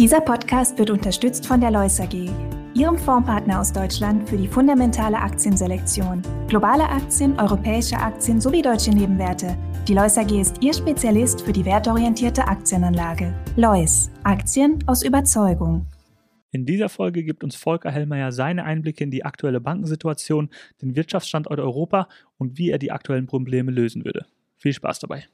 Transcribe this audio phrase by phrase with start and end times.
[0.00, 2.28] Dieser Podcast wird unterstützt von der Lois AG,
[2.74, 6.20] Ihrem Fondspartner aus Deutschland für die fundamentale Aktienselektion.
[6.48, 9.56] Globale Aktien, europäische Aktien sowie deutsche Nebenwerte.
[9.86, 13.32] Die Lois AG ist Ihr Spezialist für die wertorientierte Aktienanlage.
[13.54, 15.86] Lois, Aktien aus Überzeugung.
[16.50, 20.50] In dieser Folge gibt uns Volker Hellmeier seine Einblicke in die aktuelle Bankensituation,
[20.82, 24.26] den Wirtschaftsstandort Europa und wie er die aktuellen Probleme lösen würde.
[24.56, 25.28] Viel Spaß dabei.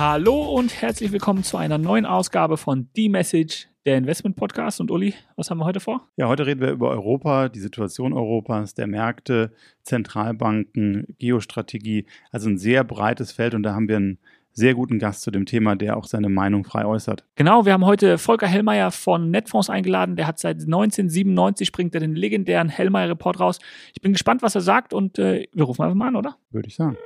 [0.00, 4.80] Hallo und herzlich willkommen zu einer neuen Ausgabe von The Message, der Investment Podcast.
[4.80, 6.08] Und Uli, was haben wir heute vor?
[6.16, 12.06] Ja, heute reden wir über Europa, die Situation Europas, der Märkte, Zentralbanken, Geostrategie.
[12.32, 14.18] Also ein sehr breites Feld und da haben wir einen
[14.52, 17.26] sehr guten Gast zu dem Thema, der auch seine Meinung frei äußert.
[17.34, 20.16] Genau, wir haben heute Volker Hellmeier von Netfonds eingeladen.
[20.16, 23.58] Der hat seit 1997 bringt er den legendären Hellmeier Report raus.
[23.92, 26.38] Ich bin gespannt, was er sagt und äh, wir rufen einfach mal an, oder?
[26.52, 26.96] Würde ich sagen.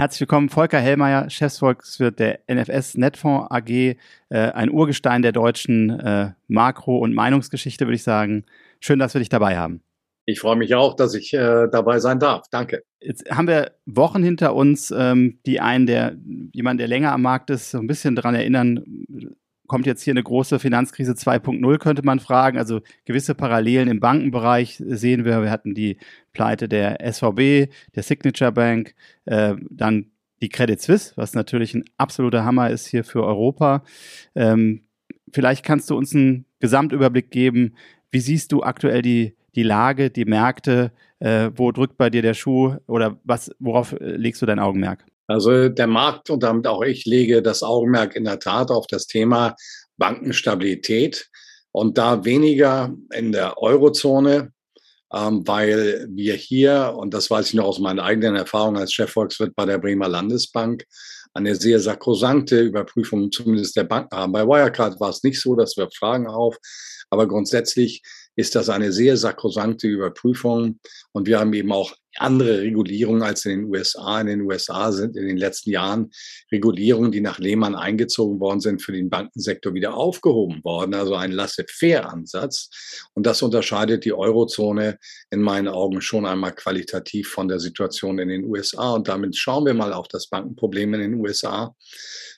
[0.00, 3.96] Herzlich willkommen, Volker Hellmeier, Chefsvolkswirt der NFS Netfonds AG, äh,
[4.30, 8.46] ein Urgestein der deutschen äh, Makro- und Meinungsgeschichte, würde ich sagen.
[8.80, 9.82] Schön, dass wir dich dabei haben.
[10.24, 12.46] Ich freue mich auch, dass ich äh, dabei sein darf.
[12.50, 12.82] Danke.
[13.00, 16.16] Jetzt haben wir Wochen hinter uns, ähm, die einen, der
[16.54, 18.82] jemand, der länger am Markt ist, so ein bisschen daran erinnern,
[19.70, 22.58] kommt jetzt hier eine große Finanzkrise 2.0, könnte man fragen.
[22.58, 25.42] Also gewisse Parallelen im Bankenbereich sehen wir.
[25.42, 25.98] Wir hatten die
[26.32, 28.96] Pleite der SVB, der Signature Bank,
[29.26, 30.06] äh, dann
[30.42, 33.84] die Credit Suisse, was natürlich ein absoluter Hammer ist hier für Europa.
[34.34, 34.80] Ähm,
[35.32, 37.76] vielleicht kannst du uns einen Gesamtüberblick geben.
[38.10, 40.90] Wie siehst du aktuell die, die Lage, die Märkte?
[41.20, 45.06] Äh, wo drückt bei dir der Schuh oder was, worauf äh, legst du dein Augenmerk?
[45.30, 49.06] Also der Markt und damit auch ich lege das Augenmerk in der Tat auf das
[49.06, 49.54] Thema
[49.96, 51.28] Bankenstabilität
[51.70, 54.52] und da weniger in der Eurozone,
[55.14, 59.54] ähm, weil wir hier, und das weiß ich noch aus meinen eigenen Erfahrungen als Chefvolkswirt
[59.54, 60.84] bei der Bremer Landesbank,
[61.32, 64.32] eine sehr sakrosankte Überprüfung zumindest der Banken haben.
[64.32, 66.56] Bei Wirecard war es nicht so, das wirft Fragen auf,
[67.08, 68.02] aber grundsätzlich
[68.34, 70.80] ist das eine sehr sakrosankte Überprüfung.
[71.12, 74.20] Und wir haben eben auch andere Regulierungen als in den USA.
[74.20, 76.10] In den USA sind in den letzten Jahren
[76.52, 80.94] Regulierungen, die nach Lehmann eingezogen worden sind, für den Bankensektor wieder aufgehoben worden.
[80.94, 82.70] Also ein Laissez-faire-Ansatz.
[83.14, 84.98] Und das unterscheidet die Eurozone
[85.30, 88.94] in meinen Augen schon einmal qualitativ von der Situation in den USA.
[88.94, 91.74] Und damit schauen wir mal auf das Bankenproblem in den USA.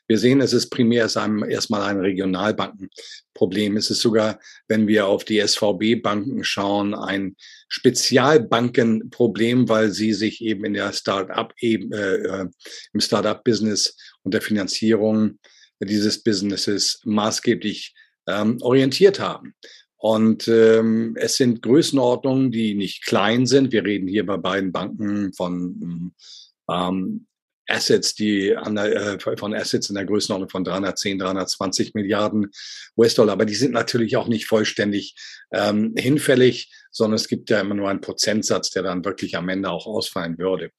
[0.09, 3.77] Wir sehen, es ist primär erstmal ein Regionalbankenproblem.
[3.77, 7.37] Es ist sogar, wenn wir auf die SVB-Banken schauen, ein
[7.73, 12.47] Spezialbankenproblem, weil sie sich eben in der Start-up, eben, äh, äh,
[12.93, 15.39] im Start-up-Business und der Finanzierung
[15.81, 17.95] dieses Businesses maßgeblich
[18.29, 19.55] ähm, orientiert haben.
[19.97, 23.73] Und ähm, es sind Größenordnungen, die nicht klein sind.
[23.73, 26.13] Wir reden hier bei beiden Banken von
[26.71, 27.27] ähm,
[27.73, 32.51] Assets, die an der, äh, von Assets in der Größenordnung von 310, 320 Milliarden
[32.97, 33.33] US-Dollar.
[33.33, 35.15] Aber die sind natürlich auch nicht vollständig
[35.53, 39.71] ähm, hinfällig, sondern es gibt ja immer nur einen Prozentsatz, der dann wirklich am Ende
[39.71, 40.71] auch ausfallen würde.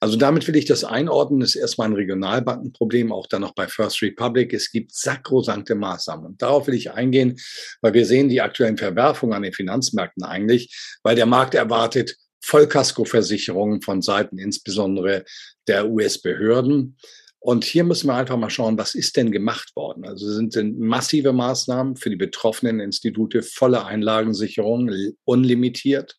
[0.00, 1.40] Also damit will ich das einordnen.
[1.40, 4.52] Das ist erstmal ein Regionalbankenproblem, auch dann noch bei First Republic.
[4.52, 6.26] Es gibt sakrosankte Maßnahmen.
[6.26, 7.38] Und darauf will ich eingehen,
[7.80, 13.82] weil wir sehen die aktuellen Verwerfungen an den Finanzmärkten eigentlich, weil der Markt erwartet, Vollkaskoversicherungen
[13.82, 15.24] von Seiten insbesondere
[15.68, 16.96] der US-Behörden.
[17.38, 20.04] Und hier müssen wir einfach mal schauen, was ist denn gemacht worden?
[20.04, 24.90] Also sind, sind massive Maßnahmen für die betroffenen Institute, volle Einlagensicherung,
[25.24, 26.16] unlimitiert.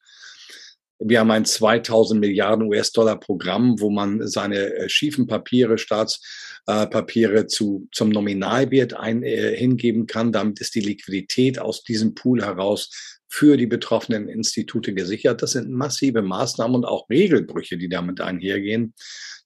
[1.00, 6.22] Wir haben ein 2000 Milliarden US-Dollar Programm, wo man seine äh, schiefen Papiere, Staatspapiere
[6.66, 10.32] äh, zu, zum Nominalwert ein, äh, hingeben kann.
[10.32, 15.42] Damit ist die Liquidität aus diesem Pool heraus für die betroffenen Institute gesichert.
[15.42, 18.94] Das sind massive Maßnahmen und auch Regelbrüche, die damit einhergehen,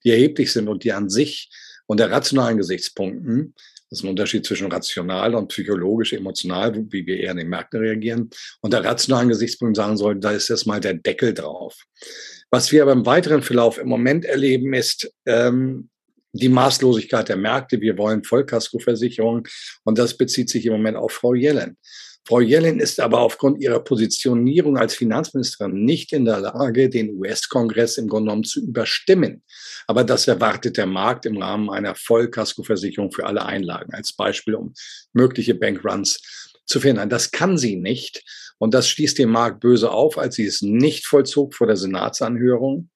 [0.04, 1.50] die erheblich sind und die an sich
[1.86, 3.54] unter rationalen Gesichtspunkten,
[3.90, 7.80] das ist ein Unterschied zwischen rational und psychologisch, emotional, wie wir eher in den Märkten
[7.80, 8.30] reagieren,
[8.62, 11.86] unter rationalen Gesichtspunkten sagen sollten, da ist erstmal der Deckel drauf.
[12.52, 15.90] Was wir aber im weiteren Verlauf im Moment erleben, ist, ähm,
[16.38, 17.82] die Maßlosigkeit der Märkte.
[17.82, 19.48] Wir wollen Vollkaskoversicherung
[19.84, 21.78] und das bezieht sich im Moment auf Frau Yellen.
[22.28, 27.98] Frau Yellen ist aber aufgrund ihrer Positionierung als Finanzministerin nicht in der Lage, den US-Kongress
[27.98, 29.44] im Grunde genommen zu überstimmen.
[29.88, 34.74] Aber das erwartet der Markt im Rahmen einer Vollkaskoversicherung für alle Einlagen als Beispiel, um
[35.14, 36.20] mögliche Bankruns
[36.66, 37.10] zu verhindern.
[37.10, 38.24] Das kann sie nicht.
[38.58, 42.90] Und das stieß den Markt böse auf, als sie es nicht vollzog vor der Senatsanhörung.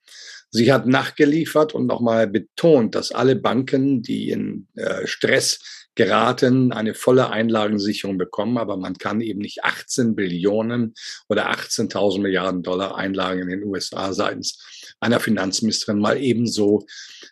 [0.51, 6.94] Sie hat nachgeliefert und nochmal betont, dass alle Banken, die in äh, Stress geraten, eine
[6.94, 10.94] volle Einlagensicherung bekommen, aber man kann eben nicht 18 Billionen
[11.30, 16.86] oder 18.000 Milliarden Dollar Einlagen in den USA seitens einer Finanzministerin mal ebenso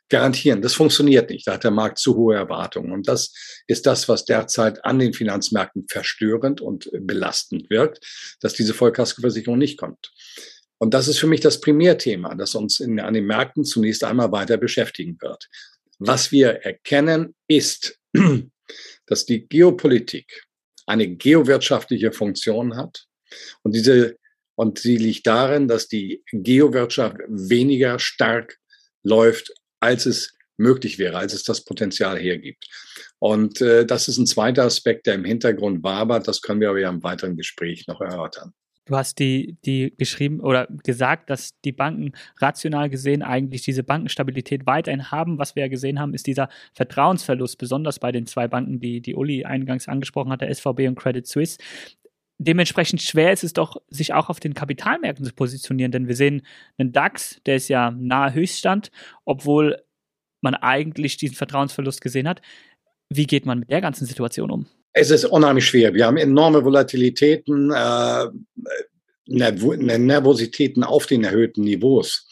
[0.10, 0.62] garantieren.
[0.62, 1.48] Das funktioniert nicht.
[1.48, 2.92] Da hat der Markt zu hohe Erwartungen.
[2.92, 3.33] Und das
[3.68, 8.06] ist das, was derzeit an den Finanzmärkten verstörend und belastend wirkt,
[8.42, 10.12] dass diese Vollkaskoversicherung nicht kommt.
[10.79, 14.31] Und das ist für mich das Primärthema, das uns in, an den Märkten zunächst einmal
[14.31, 15.47] weiter beschäftigen wird.
[15.99, 17.99] Was wir erkennen, ist,
[19.05, 20.45] dass die Geopolitik
[20.85, 23.05] eine geowirtschaftliche Funktion hat.
[23.61, 24.17] Und diese,
[24.55, 28.57] und sie liegt darin, dass die Geowirtschaft weniger stark
[29.03, 32.65] läuft, als es möglich wäre, als es das Potenzial hergibt.
[33.19, 36.27] Und äh, das ist ein zweiter Aspekt, der im Hintergrund wabert.
[36.27, 38.53] Das können wir aber ja im weiteren Gespräch noch erörtern.
[38.89, 44.65] Du hast die, die geschrieben oder gesagt, dass die Banken rational gesehen eigentlich diese Bankenstabilität
[44.65, 45.38] weiterhin haben.
[45.38, 49.13] Was wir ja gesehen haben, ist dieser Vertrauensverlust, besonders bei den zwei Banken, die, die
[49.13, 51.59] Uli eingangs angesprochen hat, der SVB und Credit Suisse.
[52.39, 56.41] Dementsprechend schwer ist es doch, sich auch auf den Kapitalmärkten zu positionieren, denn wir sehen
[56.80, 58.89] einen DAX, der ist ja nahe Höchststand,
[59.24, 59.83] obwohl
[60.41, 62.41] man eigentlich diesen Vertrauensverlust gesehen hat.
[63.07, 64.65] Wie geht man mit der ganzen Situation um?
[64.94, 65.94] Es ist unheimlich schwer.
[65.94, 68.25] Wir haben enorme Volatilitäten, äh,
[69.27, 72.27] Nervositäten auf den erhöhten Niveaus.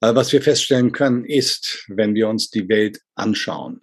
[0.00, 3.80] Äh, was wir feststellen können, ist, wenn wir uns die Welt anschauen,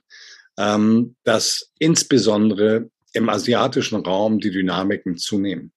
[0.58, 5.74] ähm, dass insbesondere im asiatischen Raum die Dynamiken zunehmen.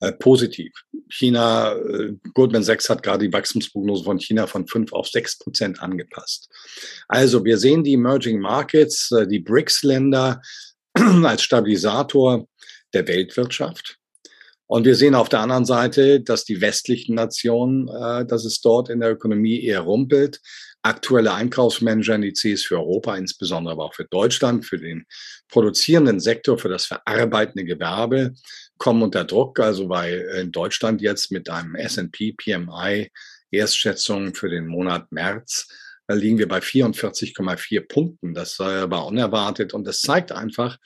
[0.00, 0.72] Äh, positiv.
[1.08, 5.80] China, äh, Goldman Sachs hat gerade die Wachstumsprognose von China von 5 auf 6 Prozent
[5.80, 6.50] angepasst.
[7.08, 10.42] Also wir sehen die Emerging Markets, äh, die BRICS-Länder
[11.24, 12.46] als Stabilisator
[12.94, 13.98] der Weltwirtschaft.
[14.68, 18.88] Und wir sehen auf der anderen Seite, dass die westlichen Nationen, äh, dass es dort
[18.88, 20.40] in der Ökonomie eher rumpelt.
[20.82, 25.04] Aktuelle Einkaufsmanager-Indizes für Europa, insbesondere aber auch für Deutschland, für den
[25.48, 28.34] produzierenden Sektor, für das verarbeitende Gewerbe,
[28.78, 29.60] kommen unter Druck.
[29.60, 33.10] Also bei in Deutschland jetzt mit einem S&P PMI
[33.50, 35.68] Erstschätzung für den Monat März
[36.06, 38.34] da liegen wir bei 44,4 Punkten.
[38.34, 40.78] Das war unerwartet und das zeigt einfach,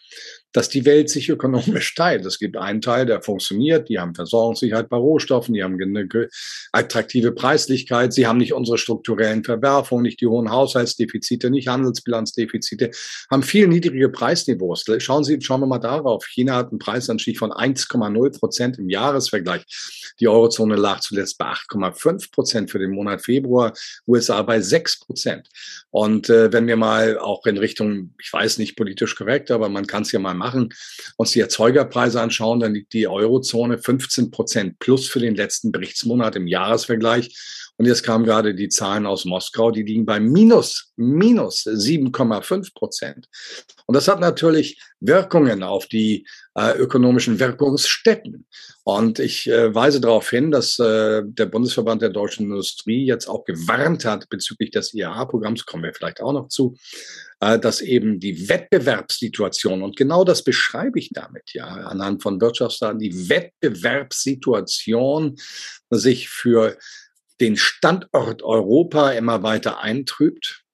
[0.53, 2.25] dass die Welt sich ökonomisch teilt.
[2.27, 6.29] Es gibt einen Teil, der funktioniert, die haben Versorgungssicherheit bei Rohstoffen, die haben eine
[6.73, 12.91] attraktive Preislichkeit, sie haben nicht unsere strukturellen Verwerfungen, nicht die hohen Haushaltsdefizite, nicht Handelsbilanzdefizite,
[13.31, 14.85] haben viel niedrige Preisniveaus.
[14.99, 16.27] Schauen Sie, schauen wir mal darauf.
[16.27, 19.65] China hat einen Preisanstieg von 1,0 Prozent im Jahresvergleich.
[20.21, 23.73] Die Eurozone lag zuletzt bei 8,5 Prozent für den Monat Februar,
[24.07, 25.49] USA bei 6 Prozent.
[25.91, 29.87] Und äh, wenn wir mal auch in Richtung, ich weiß nicht politisch korrekt, aber man
[29.87, 30.71] kann es ja mal machen,
[31.17, 36.35] uns die Erzeugerpreise anschauen, dann liegt die Eurozone 15 Prozent plus für den letzten Berichtsmonat
[36.37, 37.37] im Jahresvergleich.
[37.81, 43.27] Und jetzt kamen gerade die Zahlen aus Moskau, die liegen bei minus, minus 7,5 Prozent.
[43.87, 48.47] Und das hat natürlich Wirkungen auf die äh, ökonomischen Wirkungsstätten.
[48.85, 53.47] Und ich äh, weise darauf hin, dass äh, der Bundesverband der deutschen Industrie jetzt auch
[53.47, 56.77] gewarnt hat bezüglich des IAA-Programms, kommen wir vielleicht auch noch zu,
[57.41, 62.99] äh, dass eben die Wettbewerbssituation, und genau das beschreibe ich damit ja anhand von Wirtschaftsdaten,
[62.99, 65.37] die Wettbewerbssituation
[65.89, 66.77] sich für
[67.41, 70.65] den Standort Europa immer weiter eintrübt.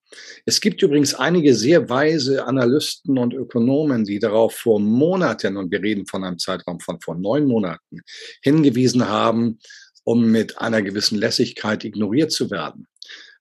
[0.45, 5.81] Es gibt übrigens einige sehr weise Analysten und Ökonomen, die darauf vor Monaten, und wir
[5.81, 8.01] reden von einem Zeitraum von vor neun Monaten,
[8.41, 9.59] hingewiesen haben,
[10.03, 12.87] um mit einer gewissen Lässigkeit ignoriert zu werden.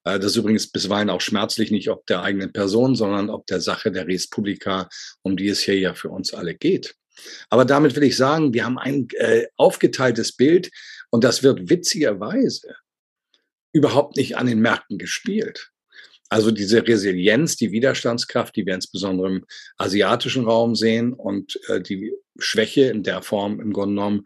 [0.04, 3.61] Äh, das ist übrigens bisweilen auch schmerzlich, nicht ob der eigenen Person, sondern ob der
[3.61, 4.88] Sache der Respublika,
[5.23, 6.95] um die es hier ja für uns alle geht.
[7.49, 10.71] Aber damit will ich sagen, wir haben ein äh, aufgeteiltes Bild
[11.11, 12.75] und das wird witzigerweise
[13.76, 15.71] überhaupt nicht an den Märkten gespielt.
[16.30, 19.45] Also diese Resilienz, die Widerstandskraft, die wir insbesondere im
[19.76, 24.25] asiatischen Raum sehen und äh, die Schwäche in der Form im Grunde genommen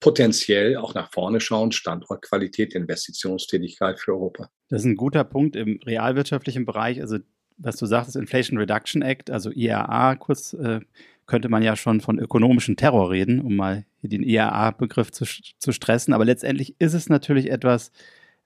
[0.00, 4.50] potenziell auch nach vorne schauen, Standortqualität, Investitionstätigkeit für Europa.
[4.68, 7.00] Das ist ein guter Punkt im realwirtschaftlichen Bereich.
[7.00, 7.18] Also
[7.58, 10.80] was du sagst, das Inflation Reduction Act, also IRA, kurz äh,
[11.26, 15.24] könnte man ja schon von ökonomischem Terror reden, um mal den IRA-Begriff zu,
[15.58, 16.14] zu stressen.
[16.14, 17.92] Aber letztendlich ist es natürlich etwas,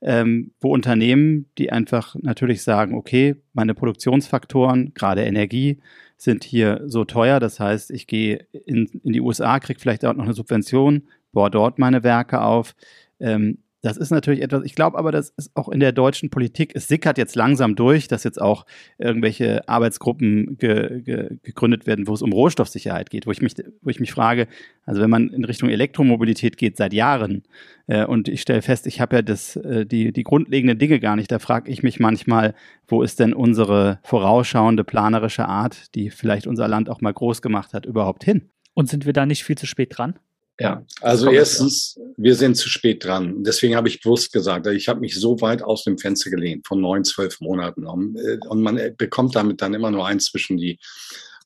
[0.02, 5.78] ähm, wo Unternehmen, die einfach natürlich sagen, okay, meine Produktionsfaktoren, gerade Energie,
[6.16, 7.40] sind hier so teuer.
[7.40, 11.02] Das heißt, ich gehe in, in die USA, kriege vielleicht auch noch eine Subvention,
[11.32, 12.74] baue dort meine Werke auf.
[13.18, 16.72] Ähm, das ist natürlich etwas, ich glaube aber, das ist auch in der deutschen Politik,
[16.74, 18.66] es sickert jetzt langsam durch, dass jetzt auch
[18.98, 23.88] irgendwelche Arbeitsgruppen ge, ge, gegründet werden, wo es um Rohstoffsicherheit geht, wo ich mich, wo
[23.88, 24.48] ich mich frage,
[24.84, 27.44] also wenn man in Richtung Elektromobilität geht seit Jahren
[27.86, 31.16] äh, und ich stelle fest, ich habe ja das, äh, die, die grundlegenden Dinge gar
[31.16, 32.54] nicht, da frage ich mich manchmal,
[32.86, 37.72] wo ist denn unsere vorausschauende, planerische Art, die vielleicht unser Land auch mal groß gemacht
[37.72, 38.50] hat, überhaupt hin?
[38.74, 40.18] Und sind wir da nicht viel zu spät dran?
[40.60, 43.42] Ja, also erstens, wir sind zu spät dran.
[43.42, 46.82] Deswegen habe ich bewusst gesagt, ich habe mich so weit aus dem Fenster gelehnt, von
[46.82, 47.84] neun, zwölf Monaten.
[48.18, 50.78] Äh, und man äh, bekommt damit dann immer nur eins zwischen die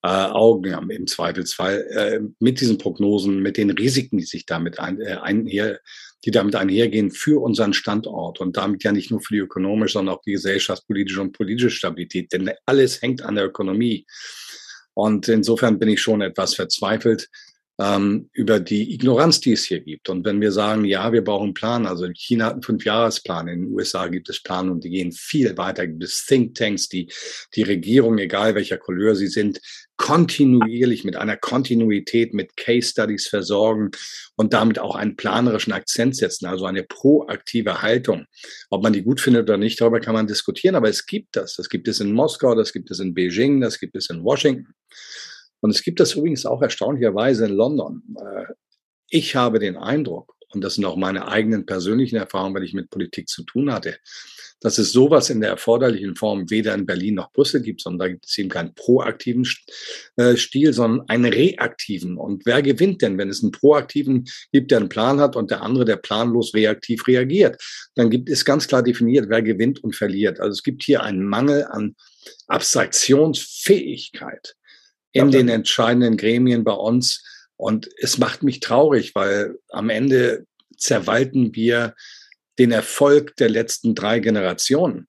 [0.03, 5.01] äh, Augen im Zweifelsfall äh, mit diesen Prognosen, mit den Risiken, die sich damit ein,
[5.01, 5.79] äh, einher,
[6.25, 10.17] die damit einhergehen für unseren Standort und damit ja nicht nur für die ökonomische, sondern
[10.17, 12.33] auch die gesellschaftspolitische und politische Stabilität.
[12.33, 14.07] Denn alles hängt an der Ökonomie.
[14.93, 17.29] Und insofern bin ich schon etwas verzweifelt,
[17.81, 20.09] ähm, über die Ignoranz, die es hier gibt.
[20.09, 23.63] Und wenn wir sagen, ja, wir brauchen einen Plan, also China hat einen Fünfjahresplan, in
[23.63, 27.09] den USA gibt es Plan und die gehen viel weiter, gibt es Thinktanks, die
[27.55, 29.61] die Regierung, egal welcher Couleur sie sind,
[29.97, 33.91] kontinuierlich mit einer Kontinuität, mit Case Studies versorgen
[34.37, 38.27] und damit auch einen planerischen Akzent setzen, also eine proaktive Haltung.
[38.71, 41.55] Ob man die gut findet oder nicht, darüber kann man diskutieren, aber es gibt das.
[41.57, 44.75] Das gibt es in Moskau, das gibt es in Beijing, das gibt es in Washington.
[45.65, 48.03] Und es gibt das übrigens auch erstaunlicherweise in London.
[48.19, 48.53] Äh,
[49.09, 52.91] ich habe den Eindruck, und das sind auch meine eigenen persönlichen Erfahrungen, weil ich mit
[52.91, 53.97] Politik zu tun hatte,
[54.61, 58.09] dass es sowas in der erforderlichen Form weder in Berlin noch Brüssel gibt, sondern da
[58.13, 59.49] gibt es eben keinen proaktiven
[60.17, 62.19] äh, Stil, sondern einen reaktiven.
[62.19, 65.63] Und wer gewinnt denn, wenn es einen proaktiven gibt, der einen Plan hat und der
[65.63, 67.59] andere, der planlos reaktiv reagiert?
[67.95, 70.41] Dann gibt es ganz klar definiert, wer gewinnt und verliert.
[70.41, 71.97] Also es gibt hier einen Mangel an
[72.49, 74.57] Abstraktionsfähigkeit
[75.15, 77.25] in den entscheidenden Gremien bei uns.
[77.57, 81.95] Und es macht mich traurig, weil am Ende zerwalten wir
[82.59, 85.09] den Erfolg der letzten drei Generationen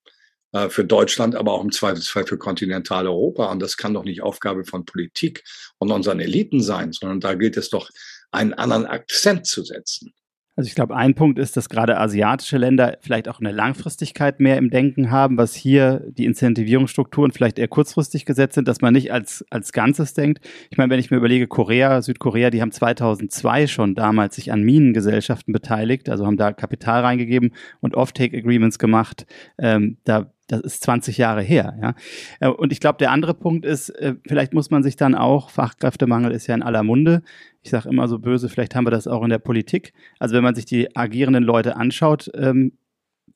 [0.53, 3.51] äh, für Deutschland, aber auch im Zweifelsfall für Kontinentaleuropa.
[3.51, 5.43] Und das kann doch nicht Aufgabe von Politik
[5.79, 7.89] und unseren Eliten sein, sondern da gilt es doch,
[8.31, 10.13] einen anderen Akzent zu setzen.
[10.57, 14.57] Also ich glaube, ein Punkt ist, dass gerade asiatische Länder vielleicht auch eine Langfristigkeit mehr
[14.57, 19.11] im Denken haben, was hier die Incentivierungsstrukturen vielleicht eher kurzfristig gesetzt sind, dass man nicht
[19.11, 20.39] als, als Ganzes denkt.
[20.69, 24.63] Ich meine, wenn ich mir überlege, Korea, Südkorea, die haben 2002 schon damals sich an
[24.63, 29.25] Minengesellschaften beteiligt, also haben da Kapital reingegeben und Off-Take-Agreements gemacht.
[29.57, 31.77] Ähm, da das ist 20 Jahre her.
[31.81, 31.95] Ja?
[32.39, 35.49] Äh, und ich glaube, der andere Punkt ist, äh, vielleicht muss man sich dann auch,
[35.49, 37.23] Fachkräftemangel ist ja in aller Munde.
[37.63, 39.93] Ich sage immer so böse, vielleicht haben wir das auch in der Politik.
[40.19, 42.73] Also wenn man sich die agierenden Leute anschaut, ähm,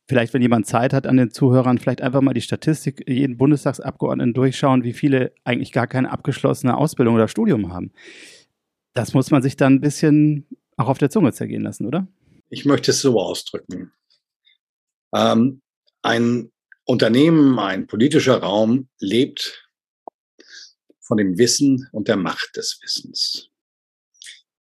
[0.08, 4.34] vielleicht, wenn jemand Zeit hat an den Zuhörern, vielleicht einfach mal die Statistik jeden Bundestagsabgeordneten
[4.34, 7.92] durchschauen, wie viele eigentlich gar keine abgeschlossene Ausbildung oder Studium haben.
[8.94, 10.48] Das muss man sich dann ein bisschen
[10.78, 12.08] auch auf der Zunge zergehen lassen, oder?
[12.50, 13.92] Ich möchte es so ausdrücken.
[15.14, 15.62] Ähm,
[16.02, 16.52] ein
[16.90, 19.70] Unternehmen, ein politischer Raum lebt
[21.00, 23.50] von dem Wissen und der Macht des Wissens.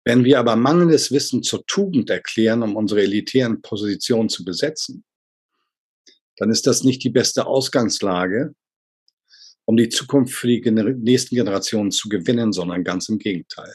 [0.03, 5.05] Wenn wir aber mangelndes Wissen zur Tugend erklären, um unsere elitären Positionen zu besetzen,
[6.39, 8.55] dann ist das nicht die beste Ausgangslage,
[9.67, 13.75] um die Zukunft für die gener nächsten Generationen zu gewinnen, sondern ganz im Gegenteil.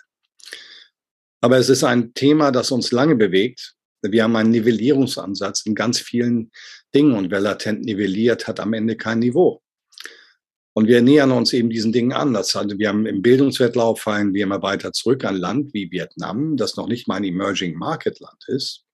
[1.41, 3.75] Aber es ist ein Thema, das uns lange bewegt.
[4.01, 6.51] Wir haben einen Nivellierungsansatz in ganz vielen
[6.93, 9.61] Ding und wer latent nivelliert, hat am Ende kein Niveau.
[10.73, 12.33] Und wir nähern uns eben diesen Dingen an.
[12.33, 15.25] Das heißt, wir haben im Bildungswettlauf fallen wir immer weiter zurück.
[15.25, 18.85] Ein Land wie Vietnam, das noch nicht mal ein Emerging Market Land ist,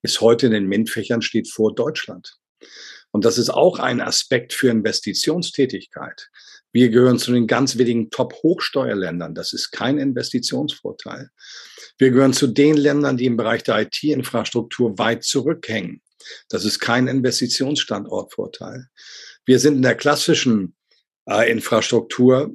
[0.00, 2.36] ist heute in den MINT-Fächern steht vor Deutschland.
[3.10, 6.30] Und das ist auch ein Aspekt für Investitionstätigkeit.
[6.72, 9.34] Wir gehören zu den ganz wenigen Top-Hochsteuerländern.
[9.34, 11.28] Das ist kein Investitionsvorteil.
[11.98, 16.00] Wir gehören zu den Ländern, die im Bereich der IT-Infrastruktur weit zurückhängen.
[16.48, 18.88] Das ist kein Investitionsstandortvorteil.
[19.44, 20.76] Wir sind in der klassischen
[21.28, 22.54] äh, Infrastruktur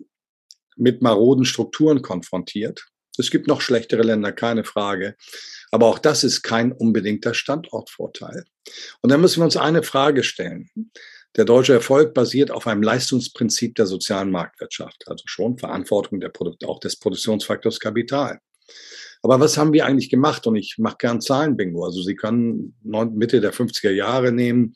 [0.76, 2.86] mit maroden Strukturen konfrontiert.
[3.18, 5.16] Es gibt noch schlechtere Länder, keine Frage.
[5.72, 8.46] Aber auch das ist kein unbedingter Standortvorteil.
[9.02, 10.70] Und dann müssen wir uns eine Frage stellen.
[11.36, 16.66] Der deutsche Erfolg basiert auf einem Leistungsprinzip der sozialen Marktwirtschaft, also schon Verantwortung der Produkt,
[16.66, 18.40] auch des Produktionsfaktors Kapital.
[19.22, 20.48] Aber was haben wir eigentlich gemacht?
[20.48, 21.86] Und ich mache gern Zahlenbingo.
[21.86, 24.74] Also Sie können Mitte der 50er Jahre nehmen.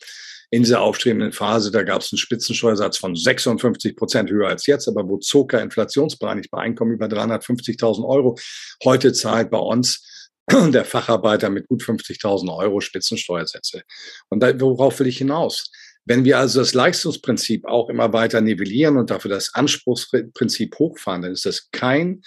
[0.54, 4.90] In dieser aufstrebenden Phase, da gab es einen Spitzensteuersatz von 56 Prozent höher als jetzt,
[4.90, 8.38] aber wo Zucker inflationsbereinigt bei Einkommen über 350.000 Euro.
[8.84, 10.06] Heute zahlt bei uns
[10.52, 13.84] der Facharbeiter mit gut 50.000 Euro Spitzensteuersätze.
[14.28, 15.72] Und da, worauf will ich hinaus?
[16.04, 21.32] Wenn wir also das Leistungsprinzip auch immer weiter nivellieren und dafür das Anspruchsprinzip hochfahren, dann
[21.32, 22.24] ist das kein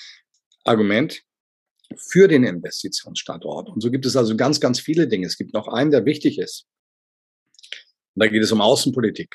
[0.64, 1.20] Argument
[1.96, 3.68] für den Investitionsstandort.
[3.68, 5.26] Und so gibt es also ganz, ganz viele Dinge.
[5.26, 6.66] Es gibt noch einen, der wichtig ist.
[8.14, 9.34] Und da geht es um Außenpolitik.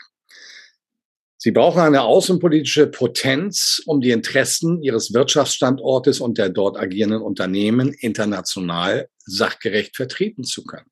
[1.41, 7.94] Sie brauchen eine außenpolitische Potenz, um die Interessen Ihres Wirtschaftsstandortes und der dort agierenden Unternehmen
[7.94, 10.89] international sachgerecht vertreten zu können.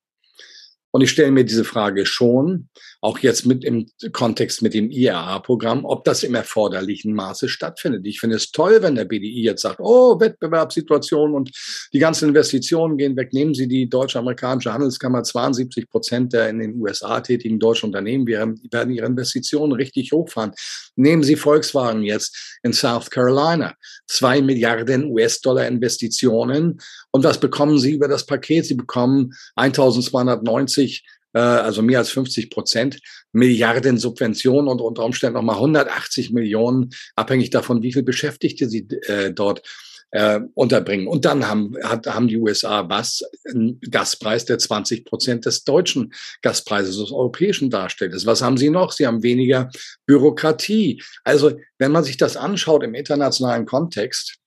[0.90, 5.84] Und ich stelle mir diese Frage schon, auch jetzt mit im Kontext mit dem IRA-Programm,
[5.84, 8.04] ob das im erforderlichen Maße stattfindet.
[8.04, 11.50] Ich finde es toll, wenn der BDI jetzt sagt, oh, Wettbewerbssituation und
[11.92, 13.32] die ganzen Investitionen gehen weg.
[13.32, 18.90] Nehmen Sie die deutsche-amerikanische Handelskammer, 72 Prozent der in den USA tätigen deutschen Unternehmen werden
[18.90, 20.52] ihre Investitionen richtig hochfahren.
[20.96, 23.74] Nehmen Sie Volkswagen jetzt in South Carolina,
[24.08, 26.80] zwei Milliarden US-Dollar Investitionen.
[27.12, 28.66] Und was bekommen Sie über das Paket?
[28.66, 33.00] Sie bekommen 1290 äh, also mehr als 50 Prozent,
[33.32, 39.32] Milliarden Subventionen und unter Umständen nochmal 180 Millionen, abhängig davon, wie viel Beschäftigte sie äh,
[39.32, 39.62] dort
[40.10, 41.06] äh, unterbringen.
[41.06, 43.22] Und dann haben, hat, haben die USA was?
[43.44, 48.14] Einen Gaspreis, der 20 Prozent des deutschen Gaspreises, des europäischen darstellt.
[48.24, 48.92] Was haben sie noch?
[48.92, 49.70] Sie haben weniger
[50.06, 51.02] Bürokratie.
[51.24, 54.38] Also, wenn man sich das anschaut im internationalen Kontext,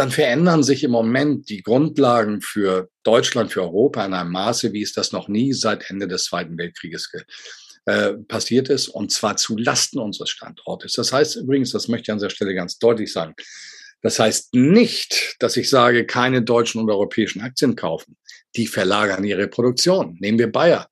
[0.00, 4.80] dann verändern sich im Moment die Grundlagen für Deutschland, für Europa in einem Maße, wie
[4.80, 7.12] es das noch nie seit Ende des Zweiten Weltkrieges
[7.84, 10.94] äh, passiert ist, und zwar zu Lasten unseres Standortes.
[10.94, 13.34] Das heißt übrigens, das möchte ich an dieser Stelle ganz deutlich sagen,
[14.00, 18.16] das heißt nicht, dass ich sage, keine deutschen und europäischen Aktien kaufen.
[18.56, 20.16] Die verlagern ihre Produktion.
[20.18, 20.88] Nehmen wir Bayer.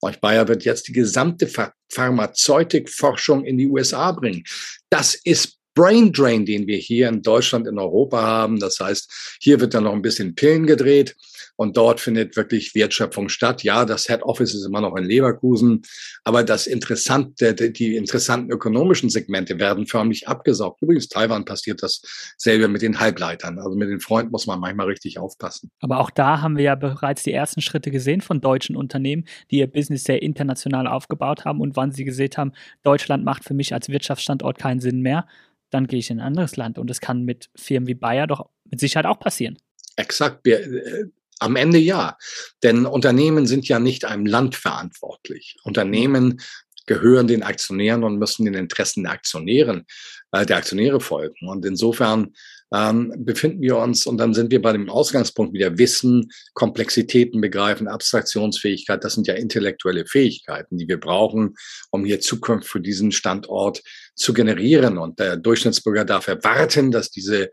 [0.00, 1.48] Und Bayer wird jetzt die gesamte
[1.92, 4.42] Pharmazeutikforschung in die USA bringen.
[4.90, 8.58] Das ist Brain Drain, den wir hier in Deutschland, in Europa haben.
[8.58, 11.14] Das heißt, hier wird dann noch ein bisschen Pillen gedreht
[11.54, 13.62] und dort findet wirklich Wertschöpfung statt.
[13.62, 15.82] Ja, das Head Office ist immer noch in Leverkusen,
[16.24, 20.82] aber das interessante, die interessanten ökonomischen Segmente werden förmlich abgesaugt.
[20.82, 23.60] Übrigens, Taiwan passiert dasselbe mit den Halbleitern.
[23.60, 25.70] Also mit den Freunden muss man manchmal richtig aufpassen.
[25.80, 29.58] Aber auch da haben wir ja bereits die ersten Schritte gesehen von deutschen Unternehmen, die
[29.58, 33.72] ihr Business sehr international aufgebaut haben und wann sie gesehen haben, Deutschland macht für mich
[33.72, 35.28] als Wirtschaftsstandort keinen Sinn mehr
[35.70, 36.78] dann gehe ich in ein anderes Land.
[36.78, 39.58] Und das kann mit Firmen wie Bayer doch mit Sicherheit auch passieren.
[39.96, 40.44] Exakt.
[40.44, 41.04] Wir, äh,
[41.40, 42.16] am Ende ja.
[42.62, 45.56] Denn Unternehmen sind ja nicht einem Land verantwortlich.
[45.64, 46.40] Unternehmen
[46.86, 49.84] gehören den Aktionären und müssen den Interessen der Aktionären,
[50.32, 51.48] äh, der Aktionäre folgen.
[51.48, 52.32] Und insofern
[52.72, 57.88] ähm, befinden wir uns und dann sind wir bei dem Ausgangspunkt wieder Wissen, Komplexitäten begreifen,
[57.88, 59.02] Abstraktionsfähigkeit.
[59.02, 61.54] Das sind ja intellektuelle Fähigkeiten, die wir brauchen,
[61.90, 63.82] um hier Zukunft für diesen Standort
[64.14, 64.98] zu generieren.
[64.98, 67.50] Und der Durchschnittsbürger darf erwarten, dass diese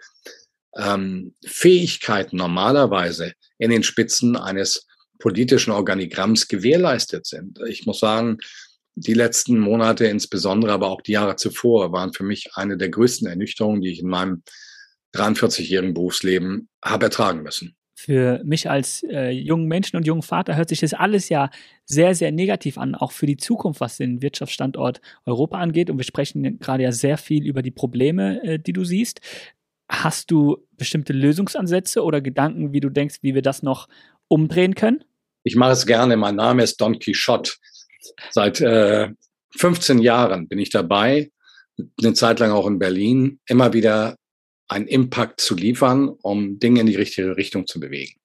[0.77, 4.85] ähm, Fähigkeiten normalerweise in den Spitzen eines
[5.19, 7.59] politischen Organigramms gewährleistet sind.
[7.67, 8.37] Ich muss sagen,
[8.95, 13.27] die letzten Monate, insbesondere aber auch die Jahre zuvor, waren für mich eine der größten
[13.27, 14.43] Ernüchterungen, die ich in meinem
[15.15, 17.75] 43-jährigen Berufsleben habe ertragen müssen.
[17.97, 21.49] Für mich als äh, jungen Menschen und jungen Vater hört sich das alles ja
[21.85, 25.89] sehr, sehr negativ an, auch für die Zukunft, was den Wirtschaftsstandort Europa angeht.
[25.89, 29.21] Und wir sprechen gerade ja sehr viel über die Probleme, äh, die du siehst.
[29.87, 33.87] Hast du bestimmte Lösungsansätze oder Gedanken, wie du denkst, wie wir das noch
[34.27, 35.03] umdrehen können?
[35.43, 36.17] Ich mache es gerne.
[36.17, 37.53] Mein Name ist Don Quixote.
[38.31, 39.09] Seit äh,
[39.57, 41.31] 15 Jahren bin ich dabei,
[42.01, 44.17] eine Zeit lang auch in Berlin, immer wieder
[44.67, 48.19] einen Impact zu liefern, um Dinge in die richtige Richtung zu bewegen.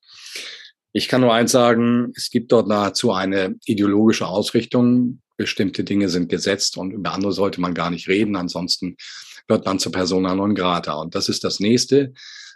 [0.92, 5.20] Ich kann nur eins sagen, es gibt dort nahezu eine ideologische Ausrichtung.
[5.36, 8.36] Bestimmte Dinge sind gesetzt und über andere sollte man gar nicht reden.
[8.36, 8.96] Ansonsten
[9.46, 10.94] wird man zur Persona non grata.
[10.94, 12.12] Und das ist das nächste.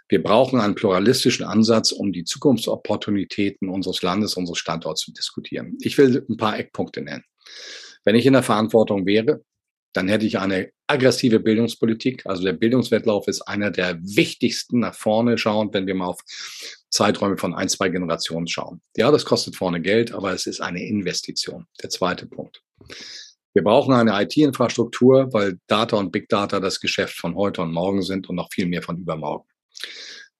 [0.07, 5.77] Wir brauchen einen pluralistischen Ansatz, um die Zukunftsopportunitäten unseres Landes, unseres Standorts zu diskutieren.
[5.81, 7.23] Ich will ein paar Eckpunkte nennen.
[8.03, 9.43] Wenn ich in der Verantwortung wäre,
[9.95, 12.25] dann hätte ich eine aggressive Bildungspolitik.
[12.25, 16.19] Also der Bildungswettlauf ist einer der wichtigsten nach vorne schauend, wenn wir mal auf
[16.89, 18.81] Zeiträume von ein, zwei Generationen schauen.
[18.97, 21.65] Ja, das kostet vorne Geld, aber es ist eine Investition.
[21.81, 22.61] Der zweite Punkt.
[23.53, 28.01] Wir brauchen eine IT-Infrastruktur, weil Data und Big Data das Geschäft von heute und morgen
[28.01, 29.47] sind und noch viel mehr von übermorgen.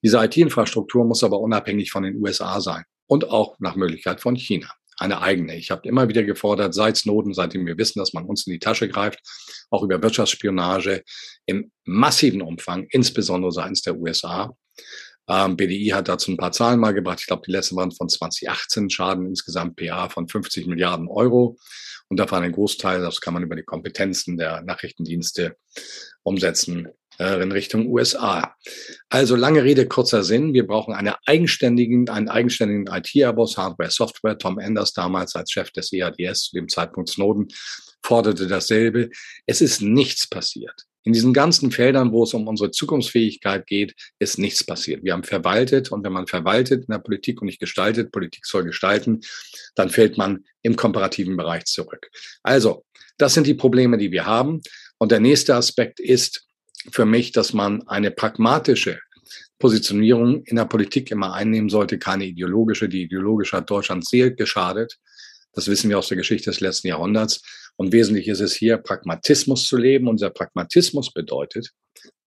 [0.03, 4.69] Diese IT-Infrastruktur muss aber unabhängig von den USA sein und auch nach Möglichkeit von China
[4.97, 5.55] eine eigene.
[5.55, 8.59] Ich habe immer wieder gefordert, seit Snowden, seitdem wir wissen, dass man uns in die
[8.59, 9.19] Tasche greift,
[9.69, 11.03] auch über Wirtschaftsspionage
[11.45, 14.55] im massiven Umfang, insbesondere seitens der USA.
[15.27, 17.19] Ähm, BDI hat dazu ein paar Zahlen mal gebracht.
[17.19, 21.57] Ich glaube, die letzten waren von 2018, Schaden insgesamt PA von 50 Milliarden Euro.
[22.07, 25.57] Und davon ein Großteil, das kann man über die Kompetenzen der Nachrichtendienste
[26.21, 28.55] umsetzen, in Richtung USA.
[29.09, 30.53] Also lange Rede, kurzer Sinn.
[30.53, 34.37] Wir brauchen eine eigenständigen, einen eigenständigen IT-Airbus, Hardware, Software.
[34.37, 37.47] Tom Enders damals als Chef des EADS zu dem Zeitpunkt Snowden
[38.05, 39.09] forderte dasselbe.
[39.45, 40.85] Es ist nichts passiert.
[41.05, 45.03] In diesen ganzen Feldern, wo es um unsere Zukunftsfähigkeit geht, ist nichts passiert.
[45.03, 48.63] Wir haben verwaltet und wenn man verwaltet in der Politik und nicht gestaltet, Politik soll
[48.63, 49.21] gestalten,
[49.75, 52.09] dann fällt man im komparativen Bereich zurück.
[52.41, 52.85] Also,
[53.19, 54.61] das sind die Probleme, die wir haben.
[54.97, 56.47] Und der nächste Aspekt ist
[56.91, 58.99] für mich, dass man eine pragmatische
[59.59, 62.89] Positionierung in der Politik immer einnehmen sollte, keine ideologische.
[62.89, 64.97] Die ideologische hat Deutschland sehr geschadet.
[65.53, 67.41] Das wissen wir aus der Geschichte des letzten Jahrhunderts.
[67.77, 70.07] Und wesentlich ist es hier, Pragmatismus zu leben.
[70.07, 71.71] Und dieser Pragmatismus bedeutet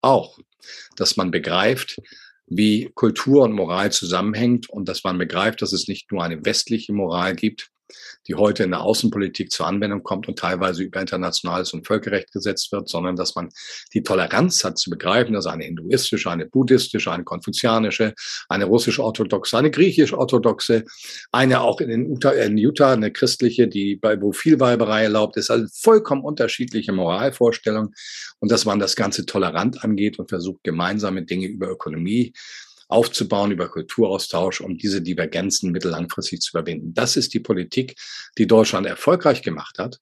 [0.01, 0.38] auch,
[0.97, 2.01] dass man begreift,
[2.47, 6.92] wie Kultur und Moral zusammenhängt und dass man begreift, dass es nicht nur eine westliche
[6.92, 7.71] Moral gibt,
[8.27, 12.72] die heute in der Außenpolitik zur Anwendung kommt und teilweise über internationales und Völkerrecht gesetzt
[12.72, 13.48] wird, sondern dass man
[13.94, 18.14] die Toleranz hat zu begreifen, dass eine hinduistische, eine buddhistische, eine konfuzianische,
[18.48, 20.85] eine russisch-orthodoxe, eine griechisch-orthodoxe,
[21.33, 25.51] eine auch in, Utah, in Utah, eine christliche, die bei, wo viel Weiberei erlaubt ist,
[25.51, 27.94] also vollkommen unterschiedliche Moralvorstellungen.
[28.40, 32.33] Und dass man das Ganze tolerant angeht und versucht, gemeinsame Dinge über Ökonomie
[32.88, 36.94] aufzubauen über Kulturaustausch, um diese Divergenzen mittellangfristig zu überwinden.
[36.94, 37.96] Das ist die Politik,
[38.38, 40.01] die Deutschland erfolgreich gemacht hat.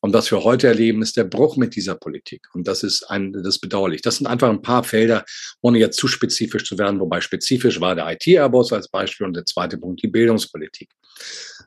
[0.00, 2.46] Und was wir heute erleben, ist der Bruch mit dieser Politik.
[2.52, 4.02] Und das ist ein, das ist bedauerlich.
[4.02, 5.24] Das sind einfach ein paar Felder,
[5.62, 9.46] ohne jetzt zu spezifisch zu werden, wobei spezifisch war der IT-Airbus als Beispiel und der
[9.46, 10.90] zweite Punkt die Bildungspolitik.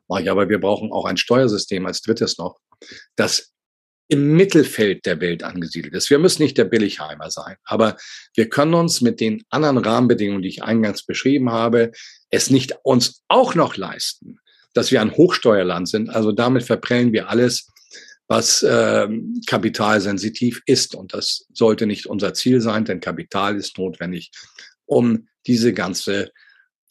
[0.07, 2.59] Aber wir brauchen auch ein Steuersystem als drittes noch,
[3.15, 3.53] das
[4.09, 6.09] im Mittelfeld der Welt angesiedelt ist.
[6.09, 7.97] Wir müssen nicht der Billigheimer sein, aber
[8.35, 11.91] wir können uns mit den anderen Rahmenbedingungen, die ich eingangs beschrieben habe,
[12.29, 14.39] es nicht uns auch noch leisten,
[14.73, 16.09] dass wir ein Hochsteuerland sind.
[16.09, 17.69] Also damit verprellen wir alles,
[18.27, 19.07] was äh,
[19.45, 20.95] kapitalsensitiv ist.
[20.95, 24.31] Und das sollte nicht unser Ziel sein, denn Kapital ist notwendig,
[24.85, 26.31] um diese ganze,